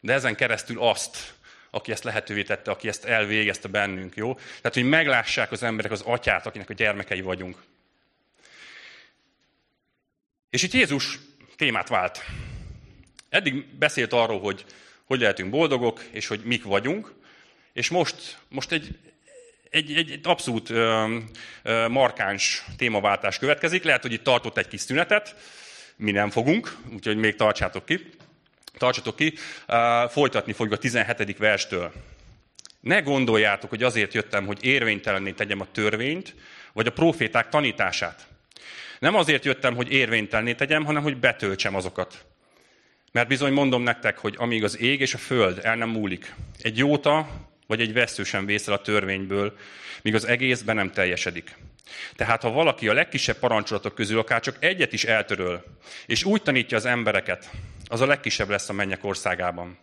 [0.00, 1.34] de ezen keresztül azt,
[1.70, 4.34] aki ezt lehetővé tette, aki ezt elvégezte bennünk, jó?
[4.34, 7.56] Tehát, hogy meglássák az emberek az atyát, akinek a gyermekei vagyunk.
[10.52, 11.18] És itt Jézus
[11.56, 12.24] témát vált.
[13.28, 14.64] Eddig beszélt arról, hogy
[15.04, 17.12] hogy lehetünk boldogok, és hogy mik vagyunk,
[17.72, 18.98] és most, most egy,
[19.70, 21.16] egy, egy, egy abszolút ö,
[21.62, 23.82] ö, markáns témaváltás következik.
[23.82, 25.36] Lehet, hogy itt tartott egy kis szünetet,
[25.96, 28.10] mi nem fogunk, úgyhogy még tartsátok ki.
[28.78, 29.34] Tartsatok ki,
[29.68, 31.38] uh, folytatni fogjuk a 17.
[31.38, 31.92] verstől.
[32.80, 36.34] Ne gondoljátok, hogy azért jöttem, hogy érvénytelenné tegyem a törvényt,
[36.72, 38.26] vagy a proféták tanítását.
[39.02, 42.24] Nem azért jöttem, hogy érvénytelenné tegyem, hanem hogy betöltsem azokat.
[43.12, 46.78] Mert bizony mondom nektek, hogy amíg az ég és a föld el nem múlik, egy
[46.78, 47.28] jóta
[47.66, 49.56] vagy egy vesző sem vészel a törvényből,
[50.02, 51.56] míg az egész be nem teljesedik.
[52.16, 55.64] Tehát ha valaki a legkisebb parancsolatok közül akár csak egyet is eltöröl,
[56.06, 57.50] és úgy tanítja az embereket,
[57.86, 59.78] az a legkisebb lesz a mennyek országában.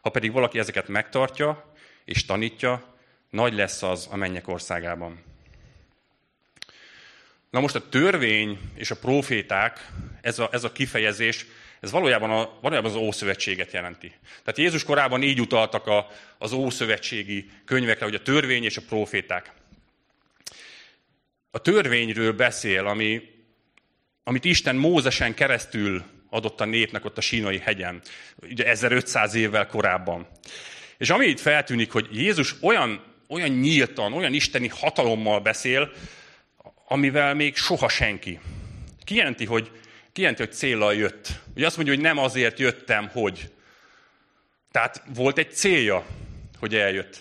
[0.00, 2.96] Ha pedig valaki ezeket megtartja és tanítja,
[3.30, 5.31] nagy lesz az a mennyek országában.
[7.52, 11.46] Na most a törvény és a proféták, ez a, ez a kifejezés,
[11.80, 14.12] ez valójában, a, valójában az Ószövetséget jelenti.
[14.28, 19.52] Tehát Jézus korában így utaltak a, az Ószövetségi könyvekre, hogy a törvény és a proféták.
[21.50, 23.22] A törvényről beszél, ami,
[24.24, 28.02] amit Isten Mózesen keresztül adott a népnek ott a sínai hegyen,
[28.36, 30.26] ugye 1500 évvel korábban.
[30.98, 35.92] És ami itt feltűnik, hogy Jézus olyan, olyan nyíltan, olyan isteni hatalommal beszél,
[36.92, 38.40] amivel még soha senki.
[39.04, 39.70] Kijelenti, hogy,
[40.12, 41.28] kijelenti, hogy célral jött.
[41.56, 43.50] Ugye azt mondja, hogy nem azért jöttem, hogy.
[44.70, 46.06] Tehát volt egy célja,
[46.58, 47.18] hogy eljött.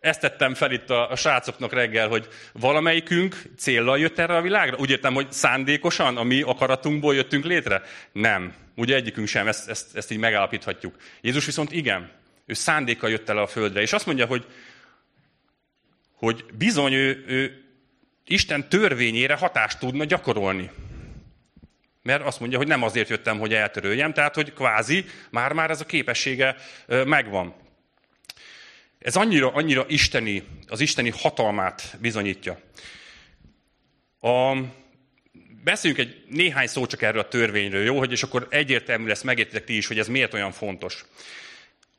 [0.00, 4.76] Ezt tettem fel itt a, a srácoknak reggel, hogy valamelyikünk célral jött erre a világra.
[4.76, 7.82] Úgy értem, hogy szándékosan, a mi akaratunkból jöttünk létre?
[8.12, 8.54] Nem.
[8.74, 10.96] Ugye egyikünk sem, ezt, ezt, ezt így megállapíthatjuk.
[11.20, 12.10] Jézus viszont igen.
[12.46, 13.80] Ő szándékkal jött el a földre.
[13.80, 14.46] És azt mondja, hogy,
[16.14, 17.65] hogy bizony ő, ő
[18.26, 20.70] Isten törvényére hatást tudna gyakorolni.
[22.02, 25.86] Mert azt mondja, hogy nem azért jöttem, hogy eltöröljem, tehát hogy kvázi már-már ez a
[25.86, 27.54] képessége megvan.
[28.98, 32.60] Ez annyira, annyira isteni, az isteni hatalmát bizonyítja.
[34.20, 34.56] A,
[35.64, 37.98] beszéljünk egy néhány szó csak erről a törvényről, jó?
[37.98, 41.04] Hogy és akkor egyértelmű lesz, megértitek ti is, hogy ez miért olyan fontos.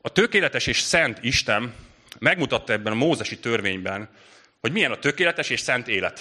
[0.00, 1.74] A tökéletes és szent Isten
[2.18, 4.08] megmutatta ebben a mózesi törvényben,
[4.60, 6.20] hogy milyen a tökéletes és szent élet.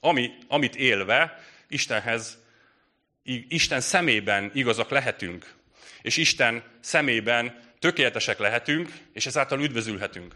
[0.00, 2.38] Ami, amit élve Istenhez,
[3.48, 5.54] Isten szemében igazak lehetünk.
[6.02, 10.34] És Isten szemében tökéletesek lehetünk, és ezáltal üdvözülhetünk.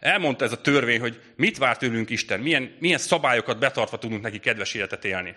[0.00, 4.38] Elmondta ez a törvény, hogy mit vár tőlünk Isten, milyen, milyen szabályokat betartva tudunk neki
[4.38, 5.36] kedves életet élni.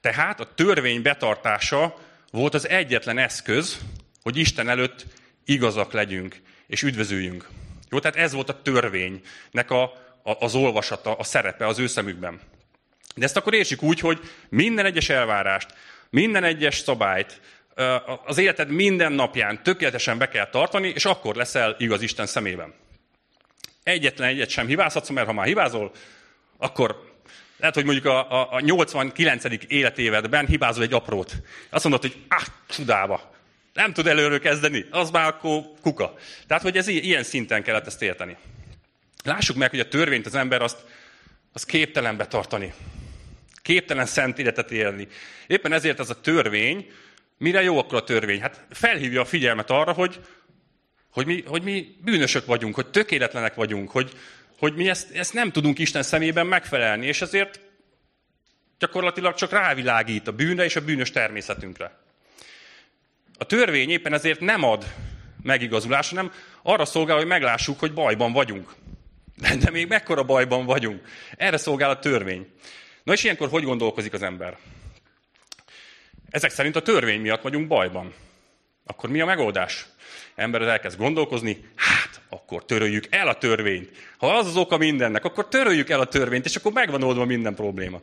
[0.00, 1.98] Tehát a törvény betartása
[2.30, 3.78] volt az egyetlen eszköz,
[4.22, 5.06] hogy Isten előtt
[5.44, 6.36] igazak legyünk,
[6.66, 7.48] és üdvözüljünk.
[7.94, 9.82] Jó, tehát ez volt a törvénynek a,
[10.22, 12.40] a, az olvasata, a szerepe az ő szemükben.
[13.14, 15.74] De ezt akkor értsük úgy, hogy minden egyes elvárást,
[16.10, 17.40] minden egyes szabályt,
[18.24, 22.74] az életed minden napján tökéletesen be kell tartani, és akkor leszel igaz Isten szemében.
[23.82, 25.92] Egyetlen egyet sem hibázhatsz, mert ha már hibázol,
[26.58, 27.12] akkor
[27.56, 29.44] lehet, hogy mondjuk a, a, a 89.
[29.66, 31.34] életévedben hibázol egy aprót.
[31.70, 33.33] Azt mondod, hogy ah, csudába,
[33.74, 36.14] nem tud előről kezdeni, az már akkor kuka.
[36.46, 38.36] Tehát, hogy ez ilyen szinten kellett ezt érteni.
[39.24, 40.84] Lássuk meg, hogy a törvényt az ember azt,
[41.52, 42.72] azt képtelen betartani.
[43.62, 45.08] Képtelen szent életet élni.
[45.46, 46.90] Éppen ezért ez a törvény,
[47.38, 48.40] mire jó akkor a törvény?
[48.40, 50.20] Hát felhívja a figyelmet arra, hogy,
[51.10, 54.12] hogy, mi, hogy mi bűnösök vagyunk, hogy tökéletlenek vagyunk, hogy,
[54.58, 57.60] hogy mi ezt, ezt nem tudunk Isten szemében megfelelni, és ezért
[58.78, 62.03] gyakorlatilag csak rávilágít a bűnre és a bűnös természetünkre.
[63.44, 64.84] A törvény éppen ezért nem ad
[65.42, 68.74] megigazulást, hanem arra szolgál, hogy meglássuk, hogy bajban vagyunk.
[69.36, 71.08] De, de még mekkora bajban vagyunk.
[71.36, 72.46] Erre szolgál a törvény.
[73.02, 74.56] Na és ilyenkor hogy gondolkozik az ember?
[76.30, 78.12] Ezek szerint a törvény miatt vagyunk bajban.
[78.86, 79.86] Akkor mi a megoldás?
[80.34, 83.90] Ember elkezd gondolkozni, hát akkor töröljük el a törvényt.
[84.18, 87.54] Ha az az oka mindennek, akkor töröljük el a törvényt, és akkor megvan oldva minden
[87.54, 88.00] probléma.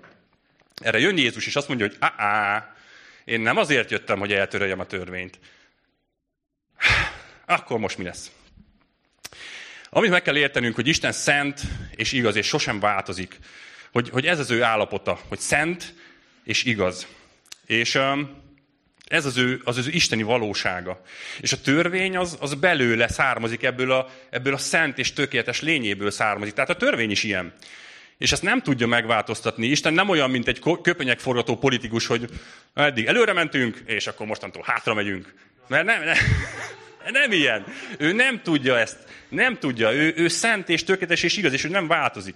[0.75, 2.75] Erre jön Jézus, és azt mondja, hogy á,
[3.25, 5.39] én nem azért jöttem, hogy eltöröljem a törvényt.
[7.45, 8.31] Akkor most mi lesz?
[9.89, 11.61] Amit meg kell értenünk, hogy Isten szent
[11.95, 13.39] és igaz, és sosem változik.
[13.91, 15.93] Hogy, hogy ez az ő állapota, hogy szent
[16.43, 17.07] és igaz.
[17.65, 17.99] És
[19.11, 21.01] ez az ő, az, az ő isteni valósága.
[21.39, 26.11] És a törvény az, az belőle származik, ebből a, ebből a szent és tökéletes lényéből
[26.11, 26.53] származik.
[26.53, 27.53] Tehát a törvény is ilyen.
[28.21, 29.67] És ezt nem tudja megváltoztatni.
[29.67, 32.29] Isten nem olyan, mint egy köpenyekforgató politikus, hogy
[32.73, 35.33] eddig előre mentünk, és akkor mostantól hátra megyünk.
[35.67, 36.15] Mert nem, nem,
[37.21, 37.65] nem ilyen.
[37.97, 38.97] Ő nem tudja ezt.
[39.29, 39.91] Nem tudja.
[39.91, 42.35] Ő, ő szent és tökéletes és igaz, és ő nem változik.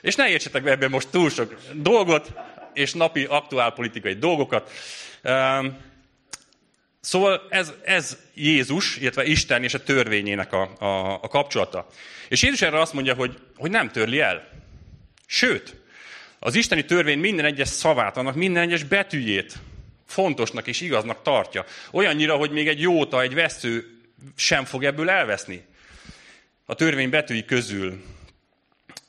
[0.00, 2.32] És ne értsetek be ebben most túl sok dolgot,
[2.72, 4.70] és napi aktuál politikai dolgokat.
[7.00, 11.86] Szóval ez, ez Jézus, illetve Isten és a törvényének a, a, a kapcsolata.
[12.28, 14.54] És Jézus erre azt mondja, hogy, hogy nem törli el.
[15.26, 15.76] Sőt,
[16.38, 19.54] az isteni törvény minden egyes szavát, annak minden egyes betűjét
[20.06, 21.64] fontosnak és igaznak tartja.
[21.90, 24.00] Olyannyira, hogy még egy jóta, egy vesző
[24.36, 25.64] sem fog ebből elveszni.
[26.68, 28.02] a törvény betűi közül.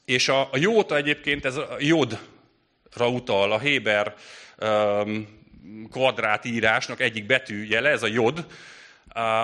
[0.05, 2.19] És a, a jóta egyébként ez a jodra
[3.09, 4.15] utal, a Héber
[4.59, 5.27] um,
[5.91, 8.45] kvadrátírásnak egyik betűjele, ez a jod,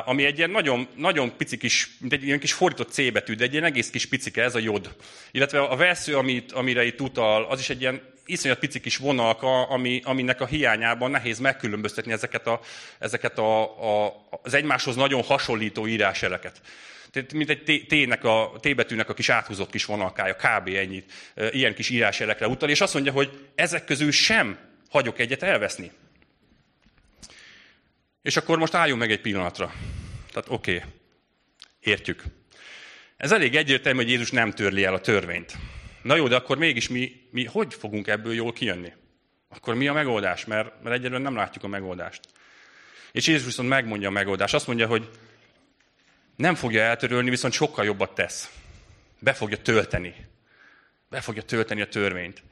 [0.05, 3.43] ami egy ilyen nagyon, nagyon pici kis, mint egy ilyen kis fordított C betű, de
[3.43, 4.95] egy ilyen egész kis picike, ez a jod.
[5.31, 9.63] Illetve a vesző, amit, amire itt utal, az is egy ilyen iszonyat pici kis vonalka,
[9.63, 12.59] ami, aminek a hiányában nehéz megkülönböztetni ezeket, a,
[12.99, 13.61] ezeket a,
[14.05, 16.61] a, az egymáshoz nagyon hasonlító íráseleket.
[17.11, 20.67] Tehát, mint egy T-nek a, T betűnek a kis áthúzott kis vonalkája, kb.
[20.67, 21.11] ennyit,
[21.51, 24.57] ilyen kis íráselekre utal, és azt mondja, hogy ezek közül sem
[24.89, 25.91] hagyok egyet elveszni.
[28.23, 29.73] És akkor most álljunk meg egy pillanatra.
[30.31, 30.89] Tehát oké, okay,
[31.79, 32.23] értjük.
[33.17, 35.53] Ez elég egyértelmű, hogy Jézus nem törli el a törvényt.
[36.01, 38.93] Na jó, de akkor mégis mi, mi hogy fogunk ebből jól kijönni?
[39.49, 40.45] Akkor mi a megoldás?
[40.45, 42.19] Mert, mert egyelőre nem látjuk a megoldást.
[43.11, 44.53] És Jézus viszont megmondja a megoldást.
[44.53, 45.09] Azt mondja, hogy
[46.35, 48.51] nem fogja eltörölni, viszont sokkal jobbat tesz.
[49.19, 50.15] Be fogja tölteni.
[51.09, 52.43] Be fogja tölteni a törvényt.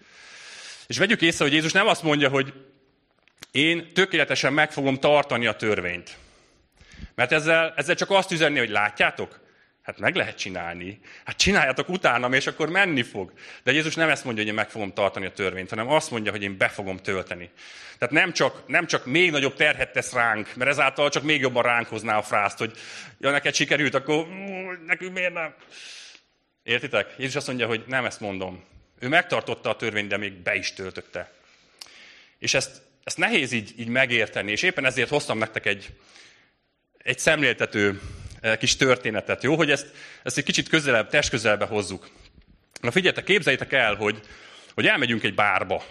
[0.88, 2.54] És vegyük észre, hogy Jézus nem azt mondja, hogy
[3.52, 6.18] én tökéletesen meg fogom tartani a törvényt.
[7.16, 9.40] Mert ezzel, ezzel csak azt üzenni, hogy látjátok,
[9.82, 11.00] hát meg lehet csinálni.
[11.26, 13.34] Hát csináljátok utána, és akkor menni fog.
[13.64, 16.32] De Jézus nem ezt mondja, hogy én meg fogom tartani a törvényt, hanem azt mondja,
[16.32, 17.50] hogy én be fogom tölteni.
[17.98, 21.64] Tehát nem csak, nem csak még nagyobb terhet tesz ránk, mert ezáltal csak még jobban
[21.64, 22.78] ránk hozná a frászt, hogy
[23.20, 24.28] ja, neked sikerült, akkor
[24.86, 25.54] nekünk miért nem?
[26.64, 27.14] Értitek?
[27.18, 28.64] Jézus azt mondja, hogy nem ezt mondom.
[29.00, 31.32] Ő megtartotta a törvényt, de még be is töltötte.
[32.40, 35.90] És ezt ezt nehéz így, így megérteni, és éppen ezért hoztam nektek egy,
[36.98, 38.02] egy szemléltető
[38.42, 39.56] eh, kis történetet, jó?
[39.56, 39.92] Hogy ezt,
[40.24, 42.10] ezt egy kicsit közelebb, testközelbe hozzuk.
[42.82, 44.20] Na figyeljetek, képzeljétek el, hogy,
[44.74, 45.84] hogy elmegyünk egy bárba.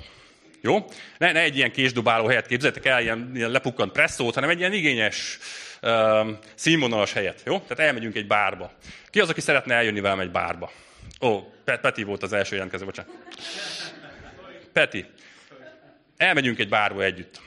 [0.61, 0.85] Jó?
[1.19, 4.73] Ne, ne egy ilyen késdobáló helyet képzeljétek el, ilyen, ilyen lepukkant presszót, hanem egy ilyen
[4.73, 5.39] igényes,
[5.83, 7.43] um, színvonalas helyet.
[7.45, 7.59] Jó?
[7.59, 8.73] Tehát elmegyünk egy bárba.
[9.11, 10.73] Ki az, aki szeretne eljönni velem egy bárba?
[11.21, 13.13] Ó, Peti volt az első jelentkező, bocsánat.
[14.73, 15.07] Peti,
[16.21, 17.41] elmegyünk egy bárba együtt.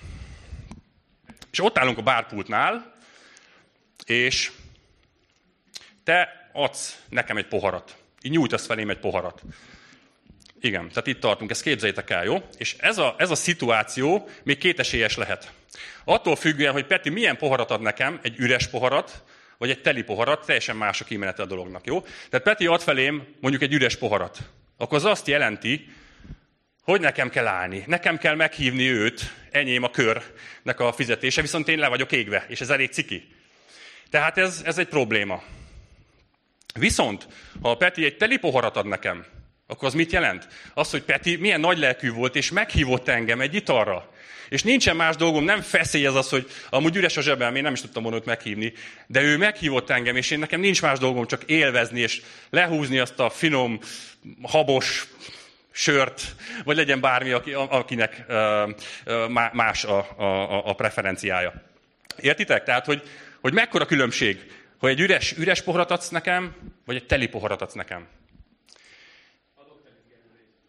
[1.52, 2.96] És ott állunk a bárpultnál,
[4.06, 4.52] és
[6.04, 7.96] te adsz nekem egy poharat.
[8.22, 9.42] Így nyújtasz felém egy poharat.
[10.60, 12.48] Igen, tehát itt tartunk, ezt képzeljétek el, jó?
[12.58, 15.52] És ez a, ez a szituáció még kétesélyes lehet.
[16.04, 19.24] Attól függően, hogy Peti milyen poharat ad nekem, egy üres poharat,
[19.58, 22.02] vagy egy teli poharat, teljesen más a kimenete a dolognak, jó?
[22.02, 24.38] Tehát Peti ad felém mondjuk egy üres poharat.
[24.78, 25.94] Akkor az azt jelenti,
[26.84, 31.80] hogy nekem kell állni, nekem kell meghívni őt, enyém a körnek a fizetése, viszont én
[31.80, 33.28] le vagyok égve, és ez elég ciki.
[34.10, 35.44] Tehát ez, ez egy probléma.
[36.80, 37.28] Viszont,
[37.62, 39.26] ha a Peti egy teli poharat ad nekem,
[39.68, 40.48] akkor az mit jelent?
[40.74, 44.12] Az, hogy Peti milyen nagy lelkű volt, és meghívott engem egy italra.
[44.50, 47.74] És nincsen más dolgom, nem feszély az az, hogy amúgy üres a zsebem, én nem
[47.74, 48.74] is tudtam volna őt meghívni,
[49.08, 53.20] de ő meghívott engem, és én nekem nincs más dolgom, csak élvezni, és lehúzni azt
[53.20, 53.80] a finom,
[54.42, 55.08] habos,
[55.74, 58.26] sört, vagy legyen bármi, akinek
[59.52, 61.54] más a, a, a preferenciája.
[62.18, 62.64] Értitek?
[62.64, 63.04] Tehát, hogy,
[63.42, 66.56] hogy mekkora különbség, hogy egy üres, üres poharat adsz nekem,
[66.86, 68.08] vagy egy teli poharat adsz nekem.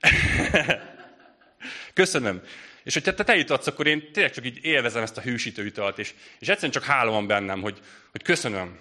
[1.94, 2.42] Köszönöm.
[2.82, 5.98] És hogyha te tejét adsz, akkor én tényleg csak így élvezem ezt a hűsítő italt,
[5.98, 7.78] és, és egyszerűen csak hála van bennem, hogy,
[8.10, 8.78] hogy köszönöm.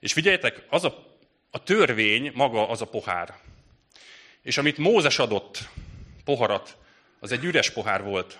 [0.00, 1.18] És figyeljetek, az a,
[1.50, 3.34] a törvény maga az a pohár.
[4.42, 5.68] És amit Mózes adott,
[6.24, 6.76] poharat,
[7.20, 8.38] az egy üres pohár volt.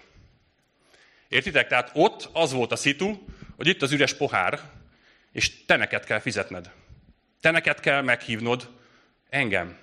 [1.28, 1.68] Értitek?
[1.68, 3.24] Tehát ott az volt a szitu,
[3.56, 4.60] hogy itt az üres pohár,
[5.32, 6.70] és te neked kell fizetned.
[7.40, 8.68] Te neked kell meghívnod
[9.28, 9.78] engem.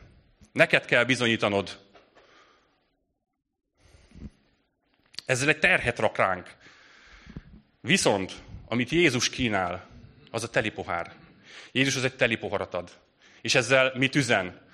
[0.52, 1.80] Neked kell bizonyítanod.
[5.26, 6.56] Ezzel egy terhet rak ránk.
[7.82, 8.34] Viszont,
[8.66, 9.88] amit Jézus kínál,
[10.32, 11.14] az a teli pohár.
[11.72, 12.92] Jézus az egy teli poharat ad.
[13.42, 14.67] És ezzel mit üzen?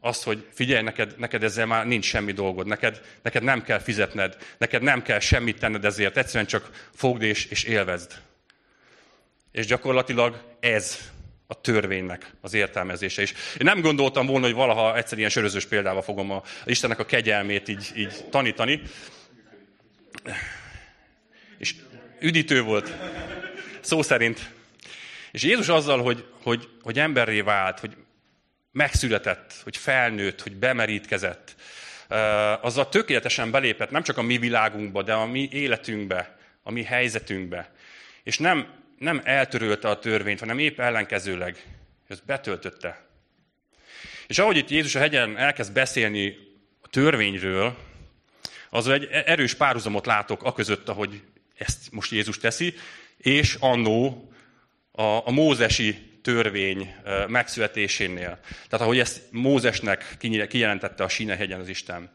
[0.00, 4.36] Azt, hogy figyelj, neked, neked ezzel már nincs semmi dolgod, neked, neked nem kell fizetned,
[4.58, 8.20] neked nem kell semmit tenned ezért, egyszerűen csak fogd és, és élvezd.
[9.52, 10.98] És gyakorlatilag ez
[11.46, 13.30] a törvénynek az értelmezése is.
[13.30, 17.68] Én nem gondoltam volna, hogy valaha egyszer ilyen sörözős példával fogom a, Istennek a kegyelmét
[17.68, 18.82] így, így tanítani.
[21.58, 21.74] És
[22.20, 22.96] üdítő volt,
[23.80, 24.50] szó szerint.
[25.30, 27.96] És Jézus azzal, hogy, hogy, hogy emberré vált, hogy
[28.72, 31.54] megszületett, hogy felnőtt, hogy bemerítkezett,
[32.60, 37.72] azzal tökéletesen belépett nem csak a mi világunkba, de a mi életünkbe, a mi helyzetünkbe.
[38.22, 38.66] És nem,
[38.98, 41.64] nem eltörölte a törvényt, hanem épp ellenkezőleg.
[42.08, 43.04] Ezt betöltötte.
[44.26, 46.36] És ahogy itt Jézus a hegyen elkezd beszélni
[46.80, 47.76] a törvényről,
[48.70, 51.22] az egy erős párhuzamot látok a között, ahogy
[51.56, 52.74] ezt most Jézus teszi,
[53.16, 54.30] és annó
[54.92, 56.94] a, a mózesi törvény
[57.28, 58.38] megszületésénél.
[58.68, 60.16] Tehát ahogy ezt Mózesnek
[60.48, 62.10] kijelentette a hegyen az Isten.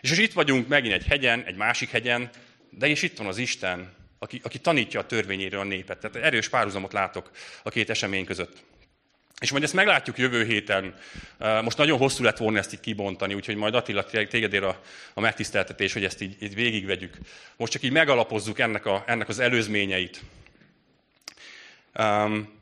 [0.00, 2.30] És most itt vagyunk megint egy hegyen, egy másik hegyen,
[2.70, 5.98] de és itt van az Isten, aki, aki tanítja a törvényéről a népet.
[5.98, 7.30] Tehát erős párhuzamot látok
[7.62, 8.62] a két esemény között.
[9.40, 10.94] És majd ezt meglátjuk jövő héten.
[11.38, 14.80] Most nagyon hosszú lett volna ezt így kibontani, úgyhogy majd Attila téged ér a,
[15.14, 17.16] a megtiszteltetés, hogy ezt így, így végigvegyük.
[17.56, 20.20] Most csak így megalapozzuk ennek, a, ennek az előzményeit.
[21.98, 22.61] Um,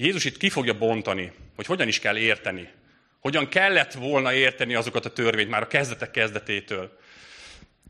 [0.00, 2.68] Jézus itt ki fogja bontani, hogy hogyan is kell érteni.
[3.20, 6.98] Hogyan kellett volna érteni azokat a törvényt már a kezdetek kezdetétől.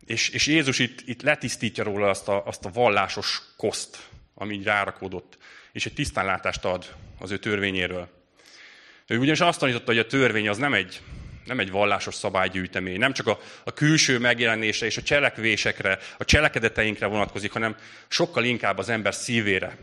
[0.06, 3.98] És, és Jézus itt, itt letisztítja róla azt a, azt a vallásos koszt,
[4.34, 5.38] ami így rárakódott,
[5.72, 8.08] és egy tisztánlátást ad az ő törvényéről.
[9.06, 11.00] Ő ugyanis azt tanította, hogy a törvény az nem egy,
[11.44, 17.06] nem egy vallásos szabálygyűjtemény, nem csak a, a külső megjelenésre és a cselekvésekre, a cselekedeteinkre
[17.06, 17.76] vonatkozik, hanem
[18.08, 19.76] sokkal inkább az ember szívére.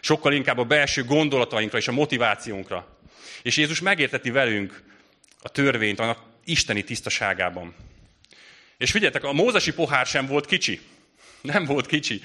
[0.00, 2.98] Sokkal inkább a belső gondolatainkra és a motivációnkra.
[3.42, 4.82] És Jézus megérteti velünk
[5.42, 7.74] a törvényt annak isteni tisztaságában.
[8.76, 10.80] És figyeljetek, a mózesi pohár sem volt kicsi.
[11.40, 12.22] Nem volt kicsi.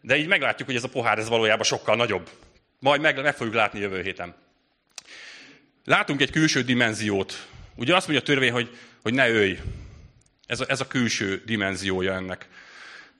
[0.00, 2.30] De így meglátjuk, hogy ez a pohár ez valójában sokkal nagyobb.
[2.78, 4.34] Majd meg, meg fogjuk látni jövő héten.
[5.84, 7.46] Látunk egy külső dimenziót.
[7.74, 9.58] Ugye azt mondja a törvény, hogy, hogy ne ölj.
[10.46, 12.48] Ez a, ez a külső dimenziója ennek.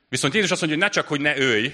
[0.08, 1.72] Viszont Jézus azt mondja, hogy ne csak, hogy ne ölj,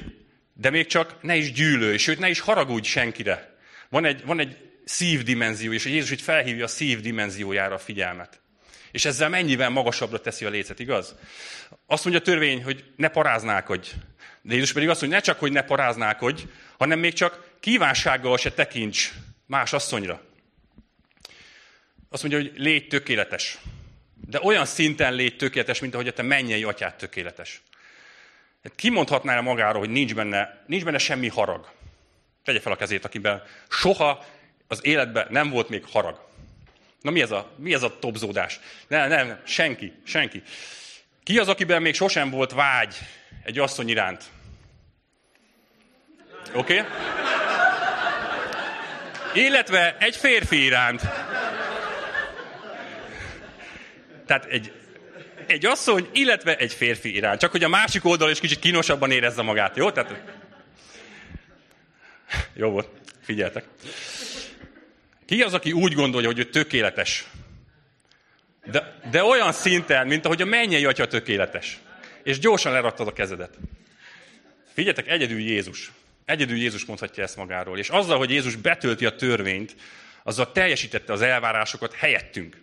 [0.55, 3.57] de még csak ne is gyűlölj, sőt, ne is haragudj senkire.
[3.88, 8.40] Van egy, van egy szívdimenzió, és Jézus itt felhívja a szívdimenziójára a figyelmet.
[8.90, 11.14] És ezzel mennyivel magasabbra teszi a lécet, igaz?
[11.86, 13.90] Azt mondja a törvény, hogy ne paráználkodj.
[14.42, 16.42] De Jézus pedig azt mondja, ne csak, hogy ne paráználkodj,
[16.78, 19.12] hanem még csak kívánsággal se tekints
[19.46, 20.22] más asszonyra.
[22.09, 23.59] Azt mondja, hogy légy tökéletes.
[24.26, 27.62] De olyan szinten légy tökéletes, mint ahogy a te mennyei atyád tökéletes.
[28.62, 31.70] Hát kimondhatná magáról, hogy nincs benne, nincs benne semmi harag.
[32.44, 34.24] Tegye fel a kezét, akiben soha
[34.68, 36.28] az életben nem volt még harag.
[37.00, 38.60] Na mi ez a, mi ez a topzódás?
[38.88, 40.42] Nem, nem, senki, senki.
[41.22, 42.96] Ki az, akiben még sosem volt vágy
[43.44, 44.24] egy asszony iránt?
[46.54, 46.78] Oké?
[46.78, 46.90] Okay?
[49.34, 51.00] Illetve egy férfi iránt.
[54.26, 54.72] Tehát egy,
[55.47, 57.40] egy asszony, illetve egy férfi iránt.
[57.40, 59.90] Csak hogy a másik oldal is kicsit kínosabban érezze magát, jó?
[59.90, 60.22] Tehát...
[62.55, 62.88] Jó volt,
[63.22, 63.64] figyeltek.
[65.26, 67.24] Ki az, aki úgy gondolja, hogy ő tökéletes?
[68.64, 71.78] De, de olyan szinten, mint ahogy a mennyei atya tökéletes.
[72.22, 73.59] És gyorsan leraktad a kezedet.
[74.72, 75.93] Figyeljetek, egyedül Jézus.
[76.24, 77.78] Egyedül Jézus mondhatja ezt magáról.
[77.78, 79.76] És azzal, hogy Jézus betölti a törvényt,
[80.22, 82.61] azzal teljesítette az elvárásokat helyettünk.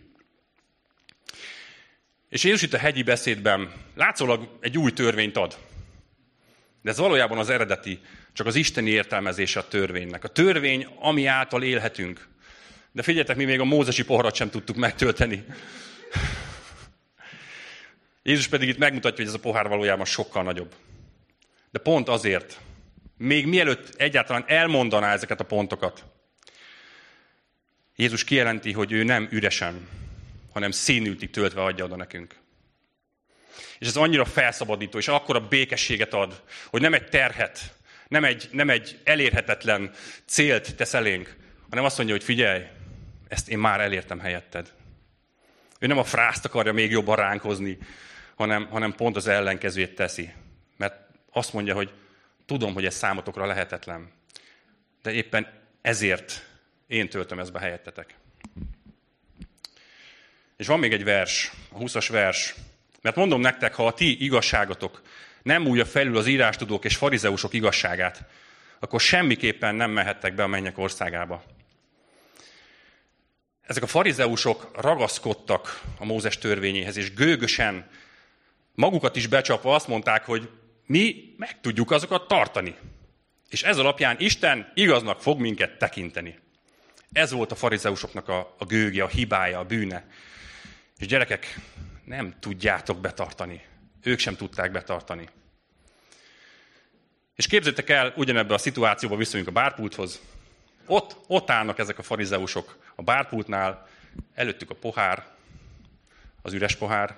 [2.30, 5.58] És Jézus itt a hegyi beszédben látszólag egy új törvényt ad.
[6.82, 8.00] De ez valójában az eredeti,
[8.34, 10.24] csak az isteni értelmezése a törvénynek.
[10.24, 12.28] A törvény, ami által élhetünk.
[12.92, 15.46] De figyeljetek, mi még a mózesi poharat sem tudtuk megtölteni.
[18.24, 20.76] Jézus pedig itt megmutatja, hogy ez a pohár valójában sokkal nagyobb.
[21.72, 22.60] De pont azért,
[23.18, 26.04] még mielőtt egyáltalán elmondaná ezeket a pontokat,
[27.96, 29.88] Jézus kijelenti, hogy ő nem üresen,
[30.52, 32.36] hanem színültig töltve adja oda nekünk.
[33.80, 37.76] És ez annyira felszabadító, és akkora békességet ad, hogy nem egy terhet,
[38.08, 39.92] nem egy, nem egy elérhetetlen
[40.26, 41.36] célt tesz elénk,
[41.70, 42.64] hanem azt mondja, hogy figyelj,
[43.28, 44.74] ezt én már elértem helyetted.
[45.80, 47.78] Ő nem a frászt akarja még jobban ránkozni,
[48.36, 50.34] hanem, hanem pont az ellenkezőjét teszi.
[50.78, 50.96] Mert
[51.32, 51.94] azt mondja, hogy
[52.46, 54.12] tudom, hogy ez számotokra lehetetlen.
[55.02, 55.48] De éppen
[55.82, 56.46] ezért
[56.88, 58.16] én töltöm ezt be helyettetek.
[60.60, 62.56] És van még egy vers, a 20-as vers.
[63.02, 65.02] Mert mondom nektek, ha a ti igazságotok
[65.42, 68.24] nem újja felül az írástudók és farizeusok igazságát,
[68.80, 71.44] akkor semmiképpen nem mehettek be a mennyek országába.
[73.62, 77.90] Ezek a farizeusok ragaszkodtak a Mózes törvényéhez, és gőgösen,
[78.76, 80.50] magukat is becsapva azt mondták, hogy
[80.86, 82.76] mi meg tudjuk azokat tartani.
[83.50, 86.40] És ez alapján Isten igaznak fog minket tekinteni.
[87.12, 90.06] Ez volt a farizeusoknak a, a gőgje, a hibája, a bűne.
[91.00, 91.60] És gyerekek,
[92.04, 93.66] nem tudjátok betartani.
[94.04, 95.30] Ők sem tudták betartani.
[97.36, 100.22] És képzeljétek el, ugyanebben a szituációban viszonyunk a bárpulthoz.
[100.86, 103.88] Ott, ott állnak ezek a farizeusok a bárpultnál,
[104.34, 105.28] előttük a pohár,
[106.42, 107.16] az üres pohár,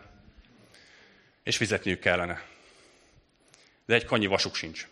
[1.44, 2.44] és fizetniük kellene.
[3.86, 4.88] De egy kanyi vasuk sincs.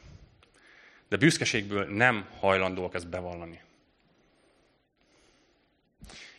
[1.09, 3.61] De büszkeségből nem hajlandóak ezt bevallani.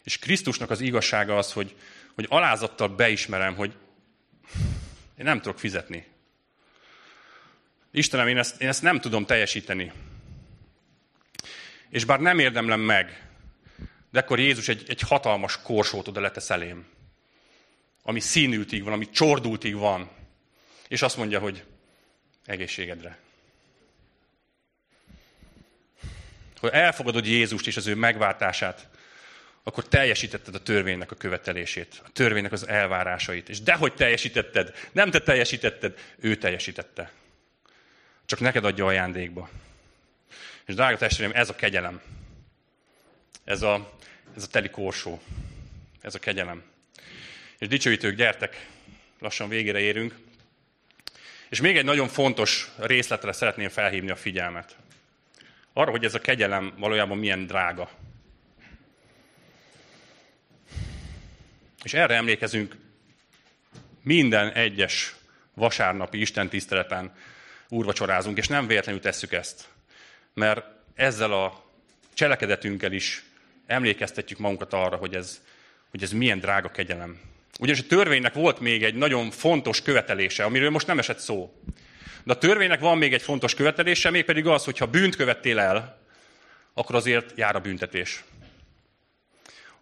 [0.02, 1.76] És Krisztusnak az igazsága az, hogy,
[2.20, 3.76] hogy alázattal beismerem, hogy
[5.16, 6.06] én nem tudok fizetni.
[7.90, 9.92] Istenem, én ezt, én ezt nem tudom teljesíteni.
[11.88, 13.28] és bár nem érdemlem meg,
[14.10, 16.86] de akkor Jézus egy, egy hatalmas korsót oda letesz elém,
[18.02, 20.10] ami színültig van, ami csordultig van,
[20.88, 21.64] és azt mondja, hogy
[22.44, 23.18] egészségedre.
[26.60, 28.88] Ha elfogadod Jézust és az ő megváltását,
[29.62, 33.48] akkor teljesítetted a törvénynek a követelését, a törvénynek az elvárásait.
[33.48, 37.12] És dehogy teljesítetted, nem te teljesítetted, ő teljesítette.
[38.26, 39.50] Csak neked adja ajándékba.
[40.64, 42.00] És drága testvérem, ez a kegyelem.
[43.44, 43.98] Ez a,
[44.36, 45.22] ez a teli korsó.
[46.00, 46.62] Ez a kegyelem.
[47.58, 48.66] És dicsőítők, gyertek,
[49.18, 50.14] lassan végére érünk.
[51.48, 54.76] És még egy nagyon fontos részletre szeretném felhívni a figyelmet.
[55.72, 57.90] Arra, hogy ez a kegyelem valójában milyen drága.
[61.84, 62.76] És erre emlékezünk
[64.02, 65.14] minden egyes
[65.54, 67.12] vasárnapi Isten tiszteleten
[67.68, 69.68] úrvacsorázunk, és nem véletlenül tesszük ezt.
[70.34, 70.64] Mert
[70.94, 71.64] ezzel a
[72.14, 73.24] cselekedetünkkel is
[73.66, 75.40] emlékeztetjük magunkat arra, hogy ez,
[75.90, 77.20] hogy ez milyen drága kegyelem.
[77.58, 81.62] Ugyanis a törvénynek volt még egy nagyon fontos követelése, amiről most nem esett szó.
[82.24, 86.00] De a törvénynek van még egy fontos követelése, mégpedig az, hogy ha bűnt követtél el,
[86.74, 88.24] akkor azért jár a büntetés.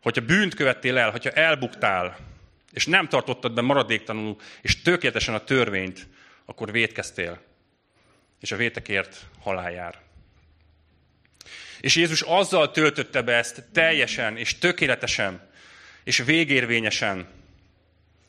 [0.03, 2.17] Hogyha bűnt követtél el, hogyha elbuktál,
[2.73, 6.07] és nem tartottad be maradéktalanul, és tökéletesen a törvényt,
[6.45, 7.41] akkor vétkeztél.
[8.41, 10.01] És a vétekért halál jár.
[11.81, 15.51] És Jézus azzal töltötte be ezt teljesen és tökéletesen,
[16.05, 17.29] és végérvényesen,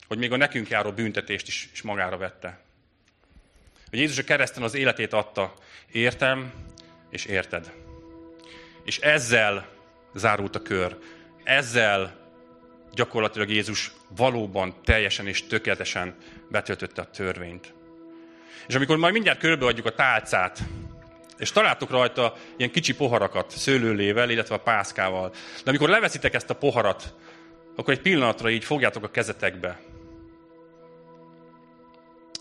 [0.07, 2.59] hogy még a nekünk járó büntetést is, is magára vette.
[3.89, 5.53] Hogy Jézus a kereszten az életét adta.
[5.91, 6.53] Értem,
[7.09, 7.72] és érted.
[8.84, 9.70] És ezzel
[10.15, 10.97] zárult a kör.
[11.49, 12.15] Ezzel
[12.93, 16.15] gyakorlatilag Jézus valóban teljesen és tökéletesen
[16.49, 17.73] betöltötte a törvényt.
[18.67, 20.59] És amikor majd mindjárt körbeadjuk a tálcát,
[21.37, 25.29] és találtok rajta ilyen kicsi poharakat szőlőlével, illetve a pászkával.
[25.63, 27.15] De amikor leveszitek ezt a poharat,
[27.75, 29.79] akkor egy pillanatra így fogjátok a kezetekbe.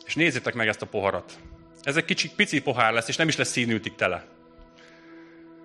[0.05, 1.33] És nézzétek meg ezt a poharat.
[1.83, 4.27] Ez egy kicsi, pici pohár lesz, és nem is lesz színültig tele.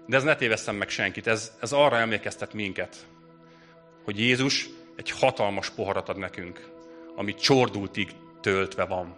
[0.05, 3.07] De ez ne tévesszem meg senkit, ez, ez arra emlékeztet minket,
[4.04, 6.68] hogy Jézus egy hatalmas poharat ad nekünk,
[7.16, 8.10] ami csordultig
[8.41, 9.18] töltve van.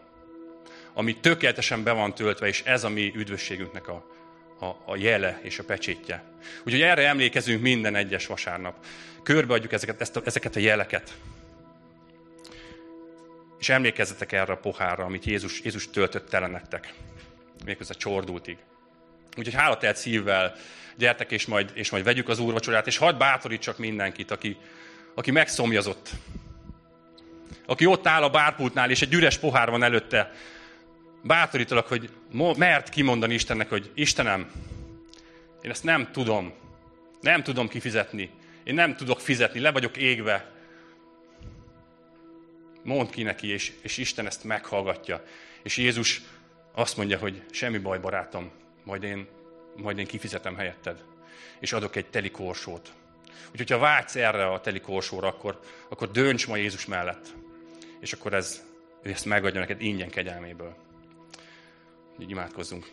[0.94, 4.06] Ami tökéletesen be van töltve, és ez a mi üdvösségünknek a,
[4.60, 6.24] a, a jele és a pecsétje.
[6.64, 8.86] Úgyhogy erre emlékezünk minden egyes vasárnap.
[9.24, 11.18] Körbeadjuk ezeket, ezt a, ezeket a jeleket.
[13.60, 16.94] És emlékezzetek erre a pohárra, amit Jézus, Jézus töltött tele nektek.
[17.66, 18.58] Méghozzá csordultig.
[19.38, 20.56] Úgyhogy hálatelt szívvel
[20.98, 24.58] gyertek, és majd, és majd vegyük az úrvacsorát, és hadd bátorítsak mindenkit, aki,
[25.16, 26.10] aki megszomjazott.
[27.66, 30.32] Aki ott áll a bárpultnál, és egy üres pohár van előtte.
[31.24, 32.10] Bátorítalak, hogy
[32.58, 34.52] mert kimondani Istennek, hogy Istenem,
[35.62, 36.54] én ezt nem tudom.
[37.22, 38.30] Nem tudom kifizetni.
[38.64, 40.52] Én nem tudok fizetni, le vagyok égve.
[42.84, 45.24] Mondd ki neki, és, és Isten ezt meghallgatja.
[45.64, 46.22] És Jézus
[46.72, 48.52] azt mondja, hogy semmi baj, barátom,
[48.86, 49.28] majd én,
[49.76, 51.04] majd én kifizetem helyetted.
[51.60, 52.94] És adok egy teli korsót.
[53.52, 55.60] Úgyhogy ha vágysz erre a teli korsóra, akkor,
[55.90, 57.34] akkor dönts ma Jézus mellett.
[58.00, 58.64] És akkor ez,
[59.02, 60.76] ő ezt megadja neked ingyen kegyelméből.
[62.20, 62.92] Így imádkozzunk.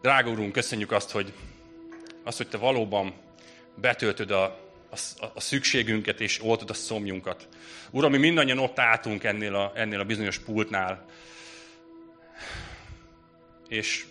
[0.00, 1.32] Drága Úrunk, köszönjük azt, hogy,
[2.22, 3.14] azt, hogy Te valóban
[3.74, 4.44] betöltöd a,
[4.90, 7.48] a, a szükségünket, és oltod a szomjunkat.
[7.90, 11.04] Uram, mi mindannyian ott álltunk ennél a, ennél a bizonyos pultnál,
[13.68, 14.04] és,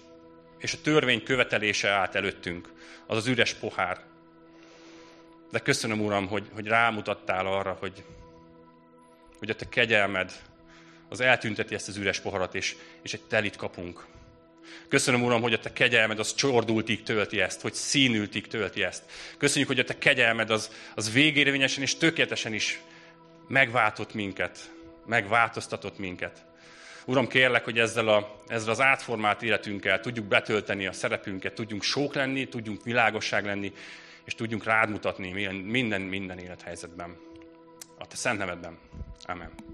[0.58, 2.74] és a törvény követelése állt előttünk,
[3.08, 4.02] az az üres pohár.
[5.52, 8.04] De köszönöm, Uram, hogy, hogy rámutattál arra, hogy,
[9.40, 10.32] hogy a Te kegyelmed
[11.10, 14.06] az eltünteti ezt az üres poharat, és, és egy telit kapunk.
[14.88, 19.04] Köszönöm, Uram, hogy a Te kegyelmed az csordultig tölti ezt, hogy színültig tölti ezt.
[19.38, 22.82] Köszönjük, hogy a Te kegyelmed az, az végérvényesen és tökéletesen is
[23.48, 24.72] megváltott minket,
[25.06, 26.46] megváltoztatott minket.
[27.06, 32.14] Uram, kérlek, hogy ezzel, a, ezzel az átformált életünkkel tudjuk betölteni a szerepünket, tudjunk sok
[32.14, 33.74] lenni, tudjunk világosság lenni,
[34.26, 37.18] és tudjunk rád mutatni minden, minden élethelyzetben.
[38.00, 38.78] A te szent nevedben.
[39.24, 39.73] Amen.